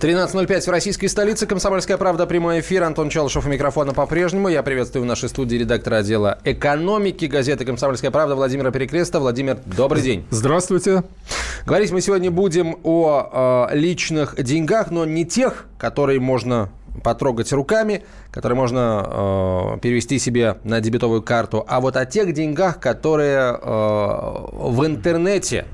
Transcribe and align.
13.05 0.00 0.60
в 0.60 0.68
российской 0.68 1.08
столице. 1.08 1.46
Комсомольская 1.46 1.96
правда. 1.96 2.26
Прямой 2.26 2.60
эфир. 2.60 2.84
Антон 2.84 3.08
Челышев 3.08 3.46
у 3.46 3.48
микрофона 3.48 3.94
по-прежнему. 3.94 4.48
Я 4.48 4.62
приветствую 4.62 5.02
в 5.02 5.06
нашей 5.06 5.28
студии 5.28 5.56
редактора 5.56 5.96
отдела 5.96 6.38
экономики 6.44 7.24
газеты 7.24 7.64
«Комсомольская 7.64 8.12
правда» 8.12 8.36
Владимира 8.36 8.70
Перекреста. 8.70 9.18
Владимир, 9.18 9.58
добрый 9.66 10.02
день. 10.02 10.24
Здравствуйте. 10.30 11.02
Говорить 11.66 11.90
мы 11.90 12.00
сегодня 12.00 12.30
будем 12.30 12.76
о 12.84 13.68
э, 13.72 13.76
личных 13.76 14.40
деньгах, 14.40 14.92
но 14.92 15.04
не 15.04 15.24
тех, 15.24 15.66
которые 15.78 16.20
можно 16.20 16.70
потрогать 17.02 17.52
руками, 17.52 18.04
которые 18.30 18.56
можно 18.56 19.74
э, 19.76 19.80
перевести 19.80 20.20
себе 20.20 20.58
на 20.62 20.80
дебетовую 20.80 21.22
карту, 21.22 21.64
а 21.66 21.80
вот 21.80 21.96
о 21.96 22.06
тех 22.06 22.32
деньгах, 22.32 22.78
которые 22.78 23.58
э, 23.60 24.46
в 24.52 24.86
интернете 24.86 25.66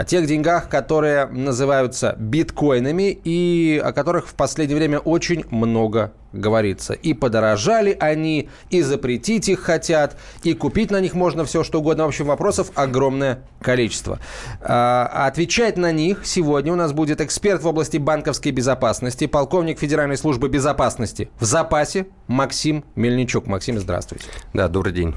о 0.00 0.04
тех 0.04 0.26
деньгах, 0.26 0.70
которые 0.70 1.26
называются 1.26 2.16
биткоинами 2.18 3.20
и 3.22 3.78
о 3.84 3.92
которых 3.92 4.28
в 4.28 4.34
последнее 4.34 4.78
время 4.78 4.98
очень 4.98 5.44
много 5.50 6.14
говорится. 6.32 6.94
И 6.94 7.12
подорожали 7.12 7.94
они, 8.00 8.48
и 8.70 8.80
запретить 8.80 9.50
их 9.50 9.60
хотят, 9.60 10.16
и 10.42 10.54
купить 10.54 10.90
на 10.90 11.00
них 11.00 11.12
можно 11.12 11.44
все, 11.44 11.62
что 11.64 11.80
угодно. 11.80 12.04
В 12.04 12.08
общем, 12.08 12.28
вопросов 12.28 12.70
огромное 12.76 13.42
количество. 13.60 14.20
А, 14.62 15.26
отвечать 15.26 15.76
на 15.76 15.92
них 15.92 16.22
сегодня 16.24 16.72
у 16.72 16.76
нас 16.76 16.94
будет 16.94 17.20
эксперт 17.20 17.62
в 17.62 17.66
области 17.66 17.98
банковской 17.98 18.52
безопасности, 18.52 19.26
полковник 19.26 19.78
Федеральной 19.78 20.16
службы 20.16 20.48
безопасности 20.48 21.28
в 21.38 21.44
запасе 21.44 22.06
Максим 22.26 22.84
Мельничук. 22.94 23.46
Максим, 23.46 23.78
здравствуйте. 23.78 24.24
Да, 24.54 24.68
добрый 24.68 24.94
день. 24.94 25.14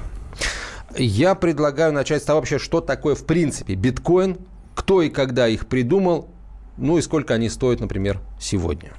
Я 0.98 1.34
предлагаю 1.34 1.92
начать 1.92 2.22
с 2.22 2.26
того 2.26 2.40
вообще, 2.40 2.58
что 2.58 2.82
такое 2.82 3.14
в 3.14 3.24
принципе 3.24 3.74
биткоин, 3.74 4.36
кто 4.74 5.02
и 5.02 5.08
когда 5.08 5.48
их 5.48 5.66
придумал, 5.66 6.28
ну 6.76 6.98
и 6.98 7.02
сколько 7.02 7.34
они 7.34 7.48
стоят, 7.48 7.80
например, 7.80 8.20
сегодня. 8.38 8.92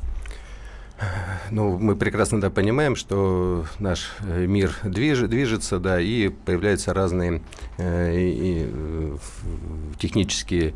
Ну, 1.52 1.78
мы 1.78 1.96
прекрасно 1.98 2.40
да, 2.40 2.50
понимаем, 2.50 2.96
что 2.96 3.66
наш 3.80 4.14
э, 4.22 4.46
мир 4.46 4.74
движ, 4.84 5.20
движется, 5.20 5.80
да, 5.80 6.00
и 6.00 6.30
появляются 6.30 6.94
разные 6.94 7.42
э, 7.78 8.18
и, 8.18 8.70
э, 8.72 9.18
технические 10.00 10.74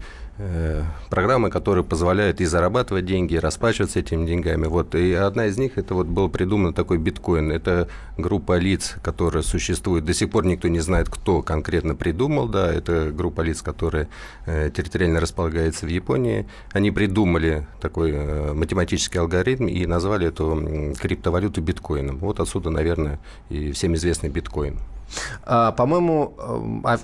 программы, 1.10 1.50
которые 1.50 1.84
позволяют 1.84 2.40
и 2.42 2.46
зарабатывать 2.46 3.06
деньги, 3.06 3.34
и 3.34 3.40
расплачиваться 3.40 4.00
этими 4.00 4.26
деньгами. 4.26 4.68
Вот. 4.68 4.96
И 4.96 5.14
одна 5.14 5.48
из 5.48 5.58
них, 5.58 5.78
это 5.78 5.94
вот 5.94 6.08
был 6.08 6.30
придуман 6.30 6.74
такой 6.74 6.98
биткоин. 6.98 7.52
Это 7.52 7.90
группа 8.18 8.58
лиц, 8.58 8.96
которая 9.02 9.44
существует. 9.44 10.06
До 10.06 10.14
сих 10.14 10.30
пор 10.30 10.46
никто 10.46 10.68
не 10.68 10.80
знает, 10.80 11.10
кто 11.10 11.42
конкретно 11.42 11.96
придумал. 11.96 12.48
Да, 12.48 12.72
это 12.72 13.12
группа 13.12 13.42
лиц, 13.42 13.62
которая 13.62 14.08
э, 14.46 14.70
территориально 14.76 15.20
располагается 15.20 15.86
в 15.86 15.90
Японии. 15.90 16.48
Они 16.72 16.92
придумали 16.92 17.68
такой 17.82 18.12
э, 18.12 18.54
математический 18.54 19.20
алгоритм 19.20 19.68
и 19.68 19.86
назвали 19.86 20.28
эту 20.28 20.96
криптовалюту 21.00 21.62
биткоином. 21.62 22.18
Вот 22.18 22.40
отсюда, 22.40 22.70
наверное, 22.70 23.20
и 23.50 23.72
всем 23.72 23.96
известный 23.96 24.30
биткоин. 24.30 24.80
А, 25.44 25.72
по-моему, 25.72 26.34
а, 26.84 26.98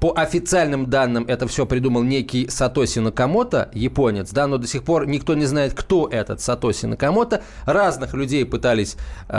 по 0.00 0.12
официальным 0.16 0.86
данным 0.86 1.24
это 1.26 1.46
все 1.48 1.64
придумал 1.64 2.02
некий 2.02 2.48
Сатоси 2.48 2.98
Накамото, 2.98 3.70
японец, 3.72 4.30
да, 4.30 4.46
но 4.46 4.58
до 4.58 4.66
сих 4.66 4.82
пор 4.84 5.06
никто 5.06 5.34
не 5.34 5.46
знает, 5.46 5.72
кто 5.74 6.08
этот 6.08 6.40
Сатоси 6.40 6.86
Накамото. 6.86 7.42
Разных 7.64 8.12
людей 8.14 8.44
пытались 8.44 8.96
э, 9.28 9.34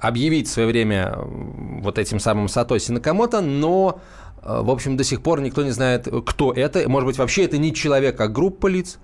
объявить 0.00 0.48
в 0.48 0.50
свое 0.50 0.68
время 0.68 1.18
вот 1.80 1.98
этим 1.98 2.20
самым 2.20 2.48
Сатоси 2.48 2.92
Накамото, 2.92 3.40
но, 3.40 4.00
э, 4.42 4.60
в 4.60 4.70
общем, 4.70 4.96
до 4.96 5.04
сих 5.04 5.22
пор 5.22 5.40
никто 5.40 5.62
не 5.62 5.70
знает, 5.70 6.08
кто 6.26 6.52
это. 6.52 6.86
Может 6.88 7.06
быть, 7.06 7.18
вообще 7.18 7.44
это 7.44 7.56
не 7.56 7.72
человек, 7.72 8.20
а 8.20 8.28
группа 8.28 8.66
лиц. 8.66 8.98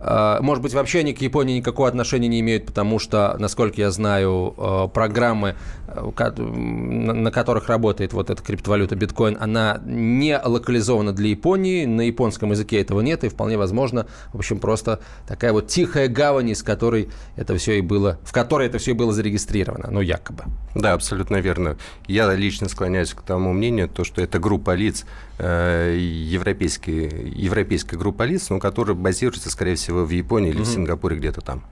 Э, 0.00 0.38
может 0.40 0.62
быть, 0.62 0.74
вообще 0.74 1.00
они 1.00 1.14
к 1.14 1.20
Японии 1.20 1.56
никакого 1.56 1.88
отношения 1.88 2.28
не 2.28 2.40
имеют, 2.40 2.66
потому 2.66 2.98
что, 2.98 3.36
насколько 3.38 3.80
я 3.80 3.90
знаю, 3.90 4.54
э, 4.56 4.88
программы, 4.92 5.56
э, 5.88 6.30
на 6.40 7.30
которых 7.30 7.68
работает 7.68 8.12
вот 8.12 8.30
эта 8.30 8.42
криптовалюта 8.42 8.96
биткоин, 8.96 9.36
она 9.40 9.80
не 9.84 10.38
локализована 10.38 11.12
для 11.12 11.28
Японии, 11.28 11.84
на 11.84 12.02
японском 12.02 12.50
языке 12.50 12.80
этого 12.80 13.00
нет, 13.00 13.24
и 13.24 13.28
вполне 13.28 13.56
возможно, 13.56 14.06
в 14.32 14.38
общем, 14.38 14.58
просто 14.58 15.00
такая 15.26 15.52
вот 15.52 15.68
тихая 15.68 16.08
гавань, 16.08 16.50
из 16.50 16.62
которой 16.62 17.08
это 17.36 17.56
все 17.56 17.78
и 17.78 17.80
было, 17.80 18.18
в 18.22 18.32
которой 18.32 18.68
это 18.68 18.78
все 18.78 18.92
и 18.92 18.94
было 18.94 19.12
зарегистрировано, 19.12 19.88
ну, 19.90 20.00
якобы. 20.00 20.44
Да, 20.74 20.92
абсолютно 20.92 21.36
верно. 21.36 21.76
Я 22.06 22.32
лично 22.34 22.68
склоняюсь 22.68 23.12
к 23.14 23.22
тому 23.22 23.52
мнению, 23.52 23.88
то, 23.88 24.04
что 24.04 24.22
это 24.22 24.38
группа 24.38 24.74
лиц, 24.74 25.04
европейская, 25.38 27.08
европейская 27.34 27.96
группа 27.96 28.24
лиц, 28.24 28.50
но 28.50 28.58
которая 28.58 28.96
базируется, 28.96 29.50
скорее 29.50 29.76
всего, 29.76 30.04
в 30.04 30.10
Японии 30.10 30.50
или 30.50 30.58
угу. 30.58 30.64
в 30.64 30.68
Сингапуре 30.68 31.16
где-то 31.16 31.40
там. 31.40 31.62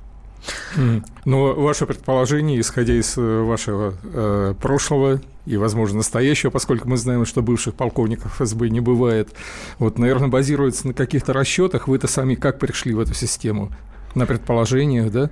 Но 1.24 1.54
ваше 1.54 1.86
предположение, 1.86 2.60
исходя 2.60 2.94
из 2.94 3.16
э, 3.16 3.42
вашего 3.42 3.94
э, 4.04 4.54
прошлого 4.60 5.20
и, 5.44 5.56
возможно, 5.56 5.98
настоящего, 5.98 6.50
поскольку 6.50 6.88
мы 6.88 6.96
знаем, 6.96 7.24
что 7.24 7.42
бывших 7.42 7.74
полковников 7.74 8.34
ФСБ 8.34 8.68
не 8.68 8.80
бывает, 8.80 9.30
вот, 9.78 9.98
наверное, 9.98 10.28
базируется 10.28 10.86
на 10.88 10.94
каких-то 10.94 11.32
расчетах. 11.32 11.88
Вы-то 11.88 12.06
сами 12.06 12.34
как 12.34 12.58
пришли 12.58 12.94
в 12.94 13.00
эту 13.00 13.14
систему? 13.14 13.70
На 14.14 14.26
предположениях, 14.26 15.10
да? 15.10 15.30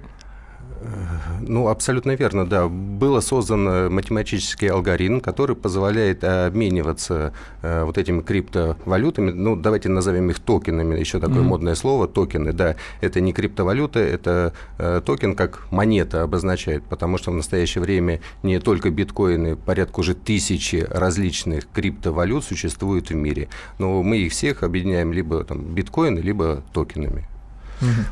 Ну, 1.41 1.69
абсолютно 1.69 2.13
верно, 2.13 2.47
да. 2.47 2.69
Был 2.69 3.21
создан 3.23 3.93
математический 3.93 4.69
алгоритм, 4.69 5.21
который 5.21 5.57
позволяет 5.57 6.25
обмениваться 6.25 7.33
э, 7.63 7.85
вот 7.85 7.99
этими 7.99 8.21
криптовалютами. 8.21 9.31
Ну, 9.31 9.57
давайте 9.57 9.89
назовем 9.89 10.31
их 10.31 10.41
токенами. 10.41 10.99
Еще 10.99 11.21
такое 11.21 11.39
mm-hmm. 11.39 11.43
модное 11.43 11.75
слово 11.75 12.09
токены. 12.09 12.53
Да, 12.53 12.77
это 13.01 13.21
не 13.21 13.33
криптовалюта, 13.33 14.01
это 14.01 14.53
э, 14.79 15.01
токен 15.05 15.35
как 15.35 15.71
монета 15.71 16.23
обозначает, 16.23 16.85
потому 16.85 17.19
что 17.19 17.31
в 17.31 17.35
настоящее 17.35 17.83
время 17.83 18.21
не 18.43 18.59
только 18.59 18.91
биткоины, 18.91 19.57
порядка 19.57 20.01
уже 20.01 20.15
тысячи 20.15 20.87
различных 20.91 21.69
криптовалют 21.73 22.45
существует 22.45 23.11
в 23.11 23.15
мире. 23.15 23.49
Но 23.79 24.03
мы 24.03 24.19
их 24.19 24.33
всех 24.33 24.63
объединяем 24.63 25.13
либо 25.13 25.45
там 25.45 25.75
биткоины, 25.75 26.19
либо 26.19 26.63
токенами. 26.73 27.27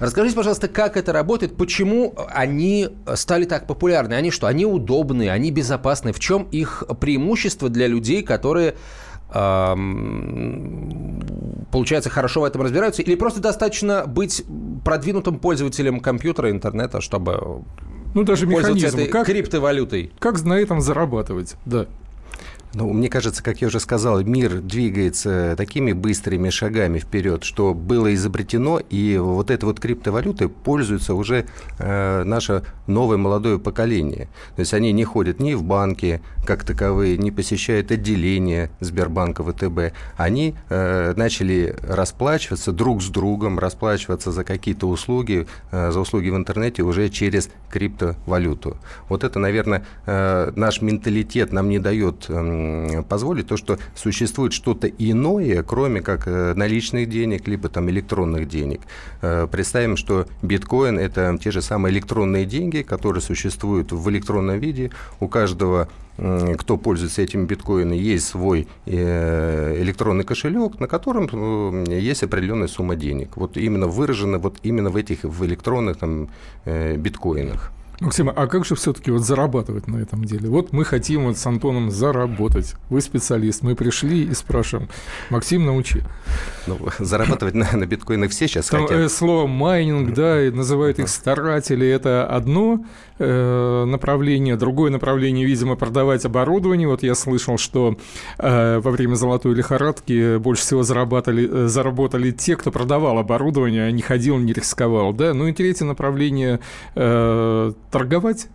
Расскажите, 0.01 0.37
пожалуйста, 0.37 0.69
как 0.69 0.97
это 0.97 1.13
работает, 1.13 1.57
почему 1.57 2.15
они 2.29 2.89
стали 3.15 3.45
так 3.45 3.67
популярны? 3.67 4.15
Они 4.15 4.31
что, 4.31 4.47
они 4.47 4.65
удобные, 4.65 5.31
они 5.33 5.51
безопасны? 5.51 6.13
В 6.13 6.21
чем 6.21 6.45
их 6.51 6.85
преимущество 7.01 7.69
для 7.69 7.87
людей, 7.87 8.23
которые 8.23 8.75
получается, 11.71 12.11
хорошо 12.11 12.43
в 12.43 12.45
этом 12.45 12.61
разбираются, 12.61 13.01
или 13.01 13.15
просто 13.15 13.41
достаточно 13.41 14.05
быть 14.07 14.45
продвинутым 14.85 15.39
пользователем 15.39 16.01
компьютера, 16.01 16.51
интернета, 16.51 17.01
чтобы 17.01 17.63
ну, 18.13 18.25
даже 18.25 18.47
механизм, 18.47 18.89
этой 18.89 19.07
как, 19.07 19.25
криптовалютой. 19.27 20.13
Как 20.19 20.43
на 20.45 20.55
этом 20.55 20.83
зарабатывать, 20.83 21.57
да. 21.65 21.87
Ну, 22.75 22.91
мне 22.91 23.11
кажется, 23.11 23.43
как 23.43 23.61
я 23.61 23.69
уже 23.69 23.81
сказал, 23.81 24.23
мир 24.23 24.61
двигается 24.61 25.55
такими 25.59 25.93
быстрыми 25.93 26.49
шагами 26.49 26.99
вперед, 26.99 27.45
что 27.45 27.75
было 27.75 28.15
изобретено, 28.15 28.81
и 28.89 29.19
вот 29.19 29.51
этой 29.51 29.67
вот 29.67 29.79
криптовалютой 29.79 30.49
пользуется 30.49 31.15
уже 31.15 31.45
э, 31.79 32.25
наше 32.25 32.63
новое 32.87 33.19
молодое 33.19 33.59
поколение. 33.59 34.29
То 34.57 34.61
есть 34.61 34.73
они 34.73 34.93
не 34.93 35.05
ходят 35.05 35.39
ни 35.39 35.53
в 35.53 35.63
банки 35.63 36.23
как 36.47 36.65
таковые, 36.65 37.19
не 37.19 37.31
посещают 37.31 37.91
отделения 37.93 38.71
Сбербанка, 38.81 39.45
ВТБ. 39.45 39.95
Они 40.17 40.55
э, 40.71 41.13
начали 41.15 41.77
расплачиваться 41.83 42.73
друг 42.73 43.03
с 43.03 43.09
другом, 43.09 43.59
расплачиваться 43.59 44.33
за 44.33 44.45
какие-то 44.45 44.89
услуги, 44.89 45.47
э, 45.71 45.91
за 45.91 46.01
услуги 46.01 46.31
в 46.31 46.37
интернете 46.37 46.83
уже 46.83 47.11
через 47.11 47.51
криптовалюту. 47.71 48.79
Вот 49.11 49.25
это, 49.25 49.39
наверное, 49.39 49.85
э, 50.07 50.53
наш 50.57 50.81
менталитет 50.81 51.53
нам 51.53 51.69
не 51.69 51.79
дает 51.79 52.27
э, 52.29 52.62
позволить, 53.09 53.47
то, 53.47 53.57
что 53.57 53.79
существует 53.95 54.53
что-то 54.53 54.89
иное, 54.89 55.63
кроме 55.63 56.01
как 56.01 56.27
э, 56.27 56.55
наличных 56.55 57.09
денег, 57.09 57.49
либо 57.49 57.69
там 57.69 57.89
электронных 57.91 58.49
денег. 58.49 58.81
Э, 59.21 59.47
представим, 59.51 59.97
что 59.97 60.27
биткоин– 60.43 60.99
это 61.01 61.39
те 61.43 61.51
же 61.51 61.63
самые 61.63 61.93
электронные 61.93 62.45
деньги, 62.45 62.83
которые 62.83 63.23
существуют 63.23 63.93
в 63.93 64.11
электронном 64.11 64.59
виде. 64.59 64.91
У 65.21 65.29
каждого 65.29 65.89
кто 66.59 66.77
пользуется 66.77 67.23
этим 67.23 67.47
биткоином, 67.47 67.97
есть 67.97 68.27
свой 68.27 68.69
э, 68.85 69.77
электронный 69.81 70.25
кошелек, 70.25 70.79
на 70.79 70.87
котором 70.87 71.85
есть 71.85 72.23
определенная 72.23 72.69
сумма 72.69 72.97
денег. 72.97 73.31
Вот 73.37 73.57
именно 73.57 73.87
выражена 73.87 74.39
вот 74.39 74.59
именно 74.63 74.91
в 74.91 74.97
этих 74.97 75.25
в 75.25 75.43
электронных 75.47 75.97
там, 75.97 76.29
биткоинах. 76.67 77.73
Максим, 78.03 78.33
а 78.35 78.47
как 78.49 78.65
же 78.65 78.75
все-таки 78.75 79.13
вот 79.13 79.23
зарабатывать 79.23 79.87
на 79.87 79.99
этом 79.99 80.25
деле? 80.25 80.49
Вот 80.49 80.73
мы 80.73 80.85
хотим 80.85 81.27
вот 81.27 81.39
с 81.39 81.47
Антоном 81.47 81.93
заработать. 81.93 82.75
Вы 82.91 83.01
специалист. 83.01 83.63
Мы 83.63 83.77
пришли 83.77 84.25
и 84.25 84.35
спрашиваем. 84.35 84.89
Максим, 85.31 85.65
научи. 85.65 86.03
Ну, 86.67 86.79
зарабатывать 86.99 87.55
на, 87.55 87.71
на 87.73 87.87
биткоинах 87.87 88.33
все 88.33 88.49
сейчас 88.49 88.67
Там, 88.67 88.83
хотят. 88.83 88.99
Э, 88.99 89.09
слово 89.09 89.47
майнинг, 89.47 90.15
да, 90.15 90.45
и 90.45 90.51
называют 90.51 90.99
их 90.99 91.09
старатели. 91.09 91.87
Это 91.87 92.27
одно 92.27 92.85
э, 93.23 93.85
направление. 93.85 94.57
Другое 94.57 94.91
направление, 94.91 95.47
видимо, 95.47 95.77
продавать 95.77 96.25
оборудование. 96.25 96.89
Вот 96.89 97.03
я 97.03 97.15
слышал, 97.15 97.59
что 97.59 97.97
э, 98.39 98.81
во 98.81 98.91
время 98.91 99.15
золотой 99.15 99.55
лихорадки 99.55 100.37
больше 100.39 100.63
всего 100.63 100.83
заработали, 100.83 101.49
э, 101.51 101.67
заработали 101.69 102.31
те, 102.31 102.57
кто 102.57 102.71
продавал 102.71 103.19
оборудование, 103.19 103.87
а 103.87 103.91
не 103.91 104.03
ходил, 104.03 104.39
не 104.39 104.53
рисковал. 104.53 105.13
Да? 105.13 105.35
Ну 105.35 105.47
и 105.47 105.53
третье 105.53 105.85
направление 105.85 106.61
торговать 106.95 108.49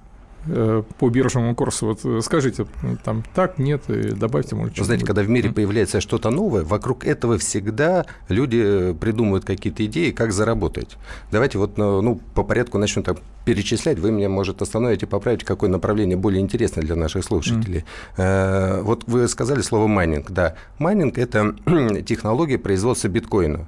по 0.97 1.09
биржевому 1.09 1.55
курсу. 1.55 1.87
Вот 1.87 1.99
э, 2.03 2.21
скажите, 2.21 2.65
там 3.03 3.23
так, 3.33 3.57
нет, 3.57 3.89
и 3.89 4.11
добавьте, 4.11 4.55
может, 4.55 4.77
Вы 4.77 4.85
знаете, 4.85 5.05
когда 5.05 5.21
в 5.21 5.29
мире 5.29 5.51
появляется 5.51 6.01
что-то 6.01 6.29
новое, 6.29 6.63
вокруг 6.63 7.05
этого 7.05 7.37
всегда 7.37 8.05
люди 8.29 8.93
придумывают 8.99 9.45
какие-то 9.45 9.85
идеи, 9.85 10.11
как 10.11 10.31
заработать. 10.31 10.97
Давайте 11.31 11.57
вот 11.57 11.77
ну, 11.77 12.19
по 12.33 12.43
порядку 12.43 12.77
начнем 12.77 13.03
так 13.03 13.17
перечислять. 13.45 13.99
Вы 13.99 14.11
меня, 14.11 14.29
может, 14.29 14.61
остановите, 14.61 15.07
поправите, 15.07 15.45
какое 15.45 15.69
направление 15.69 16.17
более 16.17 16.41
интересное 16.41 16.83
для 16.83 16.95
наших 16.95 17.23
слушателей. 17.23 17.85
Mm. 18.17 18.81
Вот 18.81 19.05
вы 19.07 19.27
сказали 19.29 19.61
слово 19.61 19.87
майнинг. 19.87 20.31
Да, 20.31 20.55
майнинг– 20.79 21.17
это 21.19 21.55
технология 22.05 22.57
производства 22.57 23.07
биткоина 23.07 23.67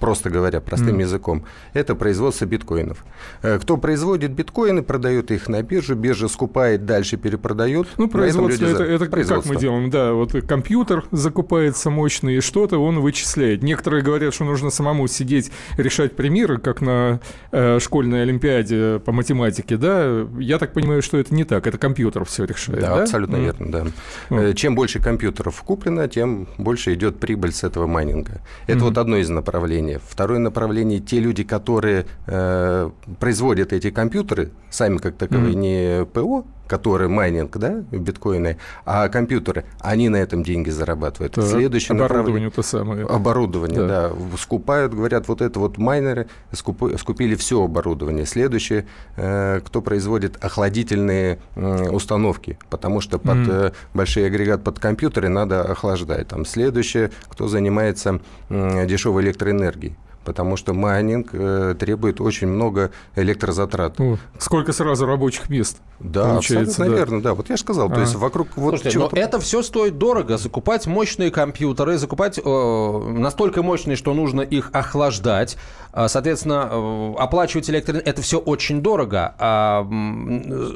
просто 0.00 0.30
говоря, 0.30 0.60
простым 0.60 0.98
mm. 0.98 1.02
языком, 1.02 1.44
это 1.72 1.94
производство 1.94 2.46
биткоинов. 2.46 3.04
Э, 3.42 3.58
кто 3.58 3.76
производит 3.76 4.32
биткоины, 4.32 4.82
продает 4.82 5.30
их 5.30 5.48
на 5.48 5.62
биржу, 5.62 5.94
биржа 5.94 6.28
скупает, 6.28 6.86
дальше 6.86 7.16
перепродает. 7.16 7.88
Ну, 7.96 8.08
производство, 8.08 8.64
это, 8.64 8.84
это 8.84 9.06
производство. 9.06 9.48
как 9.48 9.54
мы 9.54 9.60
делаем? 9.60 9.90
Да, 9.90 10.12
вот 10.12 10.32
компьютер 10.46 11.04
закупается 11.10 11.90
мощный, 11.90 12.36
и 12.36 12.40
что-то 12.40 12.78
он 12.78 13.00
вычисляет. 13.00 13.62
Некоторые 13.62 14.02
говорят, 14.02 14.34
что 14.34 14.44
нужно 14.44 14.70
самому 14.70 15.06
сидеть, 15.08 15.50
решать 15.76 16.16
примеры, 16.16 16.58
как 16.58 16.80
на 16.80 17.20
э, 17.50 17.78
школьной 17.80 18.22
олимпиаде 18.22 19.00
по 19.04 19.12
математике, 19.12 19.76
да? 19.76 20.26
Я 20.38 20.58
так 20.58 20.72
понимаю, 20.72 21.02
что 21.02 21.18
это 21.18 21.34
не 21.34 21.44
так, 21.44 21.66
это 21.66 21.78
компьютер 21.78 22.24
все 22.24 22.44
решает, 22.44 22.80
да? 22.80 22.96
Да, 22.96 23.02
абсолютно 23.02 23.36
mm. 23.36 23.44
верно, 23.44 23.72
да. 23.72 23.86
Mm. 24.30 24.54
Чем 24.54 24.74
больше 24.74 25.00
компьютеров 25.00 25.62
куплено, 25.62 26.08
тем 26.08 26.48
больше 26.58 26.94
идет 26.94 27.18
прибыль 27.18 27.52
с 27.52 27.64
этого 27.64 27.86
майнинга. 27.86 28.40
Это 28.66 28.78
mm. 28.78 28.82
вот 28.82 28.98
одно 28.98 29.16
из 29.16 29.28
направлений 29.28 29.87
направление. 29.88 29.98
Второе 29.98 30.38
направление– 30.38 31.00
те 31.06 31.20
люди, 31.20 31.44
которые 31.44 32.06
э, 32.26 32.90
производят 33.18 33.72
эти 33.72 33.90
компьютеры, 33.90 34.50
сами 34.70 34.98
как 34.98 35.16
таковые, 35.16 35.54
mm-hmm. 35.54 36.00
не 36.00 36.04
ПО, 36.06 36.44
которые 36.68 37.08
майнинг, 37.08 37.56
да, 37.56 37.82
биткоины, 37.90 38.58
а 38.84 39.08
компьютеры, 39.08 39.64
они 39.80 40.08
на 40.08 40.16
этом 40.16 40.44
деньги 40.44 40.70
зарабатывают. 40.70 41.32
Так, 41.32 41.44
Следующее 41.44 41.96
оборудование 41.96 42.50
то 42.50 42.62
самое. 42.62 43.06
Оборудование, 43.06 43.80
да. 43.80 44.10
да. 44.10 44.36
Скупают, 44.36 44.94
говорят, 44.94 45.26
вот 45.26 45.40
это 45.40 45.58
вот 45.58 45.78
майнеры 45.78 46.28
скуп, 46.52 46.82
скупили 46.98 47.34
все 47.34 47.64
оборудование. 47.64 48.26
Следующее, 48.26 48.86
э, 49.16 49.60
кто 49.64 49.80
производит 49.82 50.36
охладительные 50.44 51.38
э, 51.56 51.88
установки, 51.90 52.58
потому 52.70 53.00
что 53.00 53.18
под 53.18 53.38
mm. 53.38 53.48
э, 53.50 53.72
большие 53.94 54.26
агрегат 54.26 54.62
под 54.62 54.78
компьютеры 54.78 55.28
надо 55.28 55.62
охлаждать. 55.62 56.28
Там 56.28 56.44
следующее, 56.44 57.10
кто 57.28 57.48
занимается 57.48 58.20
э, 58.50 58.86
дешевой 58.86 59.22
электроэнергией 59.22 59.96
потому 60.28 60.58
что 60.58 60.74
майнинг 60.74 61.30
э, 61.32 61.74
требует 61.80 62.20
очень 62.20 62.48
много 62.48 62.90
электрозатрат. 63.16 63.98
О, 63.98 64.18
сколько 64.38 64.74
сразу 64.74 65.06
рабочих 65.06 65.48
мест? 65.48 65.78
Да, 66.00 66.28
получается, 66.28 66.80
да. 66.80 66.84
наверное, 66.84 67.22
да. 67.22 67.32
Вот 67.32 67.48
я 67.48 67.56
же 67.56 67.62
сказал, 67.62 67.90
а. 67.90 67.94
то 67.94 68.00
есть 68.02 68.14
вокруг 68.14 68.48
вот 68.56 68.74
Слушайте, 68.74 68.98
но 68.98 69.08
это 69.10 69.40
все 69.40 69.62
стоит 69.62 69.96
дорого. 69.96 70.36
Закупать 70.36 70.86
мощные 70.86 71.30
компьютеры, 71.30 71.96
закупать 71.96 72.38
э, 72.38 72.42
настолько 72.44 73.62
мощные, 73.62 73.96
что 73.96 74.12
нужно 74.12 74.42
их 74.42 74.68
охлаждать. 74.74 75.56
А, 75.92 76.08
соответственно, 76.08 76.68
э, 76.70 77.14
оплачивать 77.18 77.70
электроэнергию, 77.70 78.12
это 78.12 78.20
все 78.20 78.38
очень 78.38 78.82
дорого. 78.82 79.34
А, 79.38 79.88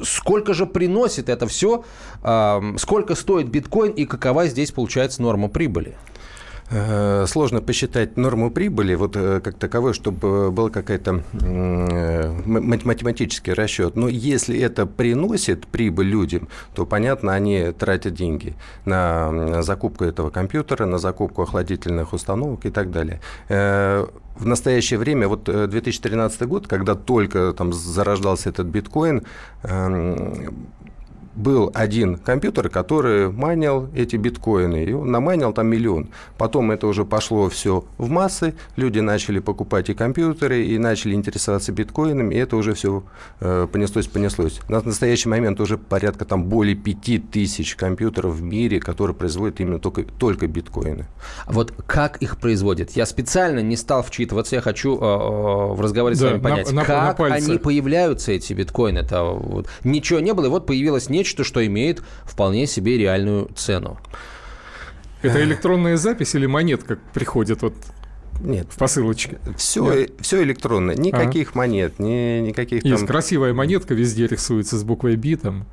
сколько 0.03 0.55
же 0.55 0.65
приносит 0.65 1.29
это 1.29 1.45
все? 1.45 1.83
А, 2.23 2.59
сколько 2.77 3.13
стоит 3.13 3.49
биткоин 3.49 3.91
и 3.91 4.05
какова 4.05 4.47
здесь 4.47 4.71
получается 4.71 5.21
норма 5.21 5.47
прибыли? 5.47 5.95
Э, 6.69 7.25
сложно 7.27 7.61
посчитать 7.61 8.17
норму 8.17 8.49
прибыли, 8.49 8.95
вот 8.95 9.15
э, 9.15 9.41
как 9.41 9.55
таковой, 9.55 9.93
чтобы 9.93 10.51
был 10.51 10.69
какой-то 10.69 11.23
э, 11.41 12.31
математический 12.45 13.53
расчет. 13.53 13.95
Но 13.95 14.07
если 14.07 14.59
это 14.59 14.85
приносит 14.85 15.67
прибыль 15.67 16.07
людям, 16.07 16.47
то, 16.73 16.85
понятно, 16.85 17.33
они 17.33 17.71
тратят 17.71 18.13
деньги 18.13 18.55
на 18.85 19.61
закупку 19.61 20.03
этого 20.03 20.29
компьютера, 20.29 20.85
на 20.85 20.97
закупку 20.97 21.43
охладительных 21.43 22.13
установок 22.13 22.65
и 22.65 22.69
так 22.69 22.91
далее. 22.91 23.19
В 23.47 24.45
настоящее 24.45 24.97
время, 24.97 25.27
вот 25.27 25.43
2013 25.43 26.41
год, 26.47 26.67
когда 26.67 26.95
только 26.95 27.53
там 27.53 27.71
зарождался 27.71 28.49
этот 28.49 28.67
биткоин, 28.67 29.23
был 31.35 31.71
один 31.73 32.17
компьютер, 32.17 32.69
который 32.69 33.31
майнил 33.31 33.89
эти 33.95 34.15
биткоины, 34.15 34.83
и 34.83 34.93
он 34.93 35.11
намайнил 35.11 35.53
там 35.53 35.67
миллион. 35.67 36.09
Потом 36.37 36.71
это 36.71 36.87
уже 36.87 37.05
пошло 37.05 37.49
все 37.49 37.83
в 37.97 38.09
массы, 38.09 38.53
люди 38.75 38.99
начали 38.99 39.39
покупать 39.39 39.89
и 39.89 39.93
компьютеры, 39.93 40.65
и 40.65 40.77
начали 40.77 41.15
интересоваться 41.15 41.71
биткоинами, 41.71 42.35
и 42.35 42.37
это 42.37 42.55
уже 42.55 42.73
все 42.73 43.03
э, 43.39 43.67
понеслось-понеслось. 43.71 44.59
На 44.69 44.81
настоящий 44.81 45.29
момент 45.29 45.59
уже 45.59 45.77
порядка 45.77 46.25
там 46.25 46.45
более 46.45 46.75
5000 46.75 47.75
компьютеров 47.75 48.35
в 48.35 48.41
мире, 48.41 48.79
которые 48.79 49.15
производят 49.15 49.59
именно 49.59 49.79
только, 49.79 50.03
только 50.03 50.47
биткоины. 50.47 51.07
Вот 51.47 51.73
как 51.87 52.17
их 52.17 52.37
производят? 52.37 52.91
Я 52.91 53.05
специально 53.05 53.59
не 53.59 53.75
стал 53.75 54.03
вчитываться, 54.03 54.55
я 54.55 54.61
хочу 54.61 54.97
э, 54.97 55.03
э 55.03 55.63
в 55.73 55.81
разговоре 55.81 56.15
да, 56.15 56.19
с 56.19 56.23
вами 56.23 56.41
понять, 56.41 56.71
на, 56.71 56.81
на, 56.81 56.85
как 56.85 57.19
на 57.19 57.25
они 57.25 57.57
появляются, 57.57 58.31
эти 58.31 58.53
биткоины. 58.53 58.99
Это 58.99 59.23
вот, 59.23 59.67
ничего 59.83 60.19
не 60.19 60.33
было, 60.33 60.45
и 60.45 60.49
вот 60.49 60.65
появилось 60.65 61.09
не 61.09 61.22
нечто, 61.23 61.45
что 61.45 61.65
имеет 61.65 62.03
вполне 62.25 62.67
себе 62.67 62.97
реальную 62.97 63.49
цену. 63.55 63.97
Это 65.21 65.41
электронная 65.41 65.95
запись 65.95 66.35
или 66.35 66.45
монетка 66.45 66.99
приходит 67.13 67.61
вот 67.61 67.73
нет. 68.41 68.67
В 68.69 68.77
посылочке. 68.77 69.39
Все, 69.55 70.07
все 70.19 70.43
электронно. 70.43 70.91
Никаких 70.91 71.51
а. 71.53 71.59
монет, 71.59 71.99
ни, 71.99 72.41
никаких 72.41 72.83
Есть 72.83 72.97
там... 72.97 73.07
красивая 73.07 73.53
монетка, 73.53 73.93
везде 73.93 74.27
рисуется 74.27 74.77
с 74.77 74.83
буквой 74.83 75.15
B 75.15 75.37
там. 75.37 75.65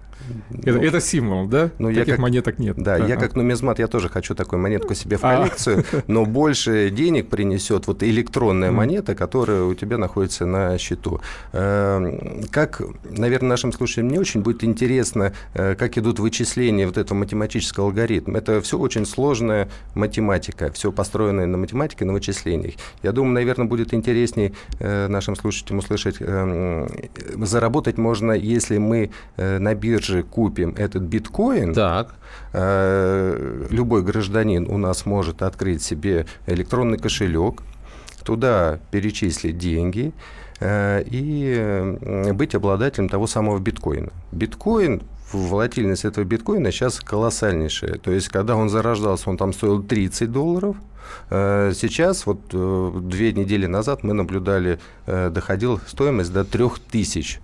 Это, 0.51 0.73
ну, 0.73 0.83
это 0.83 1.01
символ, 1.01 1.47
да? 1.47 1.71
Ну, 1.79 1.89
Таких 1.89 2.07
я 2.07 2.13
как, 2.13 2.21
монеток 2.21 2.59
нет. 2.59 2.77
Да, 2.77 2.95
ага. 2.95 3.07
я 3.07 3.17
как 3.17 3.37
нумизмат, 3.37 3.79
я 3.79 3.87
тоже 3.87 4.09
хочу 4.09 4.35
такую 4.35 4.61
монетку 4.61 4.95
себе 4.95 5.17
в 5.17 5.25
а. 5.25 5.37
коллекцию, 5.37 5.85
но 6.07 6.25
больше 6.25 6.91
денег 6.91 7.29
принесет 7.29 7.87
вот 7.87 8.03
электронная 8.03 8.71
монета, 8.71 9.15
которая 9.15 9.63
у 9.63 9.75
тебя 9.75 9.99
находится 9.99 10.47
на 10.47 10.79
счету. 10.79 11.21
Эм, 11.53 12.45
как, 12.51 12.83
наверное, 13.05 13.51
нашим 13.51 13.73
слушателям 13.73 14.09
не 14.09 14.19
очень 14.19 14.43
будет 14.43 14.65
интересно, 14.65 15.33
э, 15.55 15.75
как 15.75 15.99
идут 15.99 16.19
вычисления 16.19 16.87
вот 16.87 16.99
этого 16.99 17.19
математического 17.19 17.87
алгоритма. 17.87 18.39
Это 18.39 18.61
все 18.61 18.79
очень 18.79 19.07
сложная 19.07 19.69
математика, 19.95 20.71
все 20.73 20.93
построенное 20.93 21.47
на 21.47 21.59
математике, 21.59 22.05
на 22.05 22.13
вычислениях. 22.13 22.75
Я 23.03 23.13
думаю, 23.13 23.35
наверное, 23.35 23.67
будет 23.67 23.95
интереснее 23.95 24.53
э, 24.79 25.09
нашим 25.09 25.37
слушателям 25.37 25.79
услышать, 25.79 26.17
эм, 26.21 26.89
заработать 27.47 27.99
можно, 27.99 28.33
если 28.33 28.79
мы 28.79 29.11
э, 29.37 29.59
на 29.59 29.75
бирже 29.75 30.10
купим 30.23 30.75
этот 30.77 31.03
биткоин, 31.03 31.75
так. 31.75 32.15
Э, 32.53 33.67
любой 33.71 34.03
гражданин 34.03 34.67
у 34.69 34.79
нас 34.79 35.07
может 35.07 35.43
открыть 35.43 35.83
себе 35.83 36.27
электронный 36.47 36.99
кошелек, 36.99 37.63
туда 38.25 38.79
перечислить 38.91 39.59
деньги 39.59 40.13
э, 40.61 41.03
и 41.07 42.33
быть 42.33 42.55
обладателем 42.55 43.09
того 43.09 43.27
самого 43.27 43.59
биткоина. 43.59 44.13
Биткоин 44.33 45.03
волатильность 45.33 46.05
этого 46.05 46.25
биткоина 46.25 46.73
сейчас 46.73 47.01
колоссальнейшая. 47.01 47.99
То 47.99 48.11
есть, 48.11 48.29
когда 48.29 48.57
он 48.57 48.69
зарождался, 48.69 49.31
он 49.31 49.37
там 49.37 49.53
стоил 49.53 49.83
30 49.83 50.31
долларов. 50.31 50.77
Э, 51.31 51.73
сейчас, 51.75 52.27
вот 52.27 52.41
две 52.49 53.33
недели 53.33 53.67
назад 53.67 54.03
мы 54.03 54.13
наблюдали, 54.13 54.81
доходил 55.07 55.81
стоимость 55.87 56.33
до 56.33 56.45
3000 56.45 57.41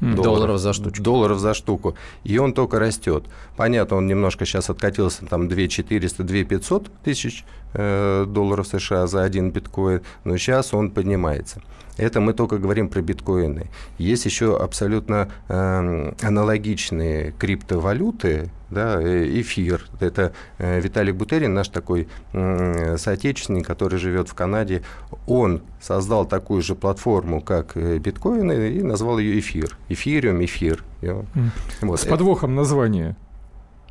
долларов, 0.00 0.24
долларов 0.24 0.58
за 0.58 0.72
штуку. 0.72 1.02
Долларов 1.02 1.38
за 1.38 1.54
штуку. 1.54 1.94
И 2.24 2.38
он 2.38 2.52
только 2.52 2.78
растет. 2.78 3.24
Понятно, 3.56 3.96
он 3.96 4.06
немножко 4.06 4.46
сейчас 4.46 4.70
откатился, 4.70 5.26
там 5.26 5.48
2 5.48 5.68
400, 5.68 6.24
2 6.24 6.44
500 6.44 6.90
тысяч 7.04 7.44
э, 7.74 8.24
долларов 8.26 8.66
США 8.66 9.06
за 9.06 9.22
один 9.22 9.50
биткоин, 9.50 10.02
но 10.24 10.36
сейчас 10.36 10.74
он 10.74 10.90
поднимается. 10.90 11.62
Это 11.96 12.20
мы 12.20 12.32
только 12.32 12.58
говорим 12.58 12.88
про 12.88 13.02
биткоины. 13.02 13.70
Есть 13.98 14.24
еще 14.24 14.56
абсолютно 14.56 15.28
э, 15.48 16.12
аналогичные 16.22 17.32
криптовалюты, 17.32 18.50
да, 18.70 19.00
э, 19.00 19.40
эфир. 19.40 19.84
Это 20.00 20.32
э, 20.58 20.80
Виталий 20.80 21.12
Бутерин, 21.12 21.54
наш 21.54 21.68
такой 21.68 22.08
соотечественник, 22.32 23.66
который 23.66 23.98
живет 23.98 24.28
в 24.28 24.34
Канаде. 24.34 24.82
Он 25.26 25.62
создал 25.80 26.24
такую 26.26 26.62
же 26.62 26.74
платформу, 26.74 27.40
как 27.40 27.76
биткоины, 27.76 28.70
и 28.70 28.82
назвал 28.82 29.18
ее 29.18 29.38
эфир. 29.38 29.76
Эфириум, 29.88 30.44
эфир. 30.44 30.84
Вот. 31.82 32.00
С 32.00 32.04
подвохом 32.04 32.54
названия. 32.54 33.16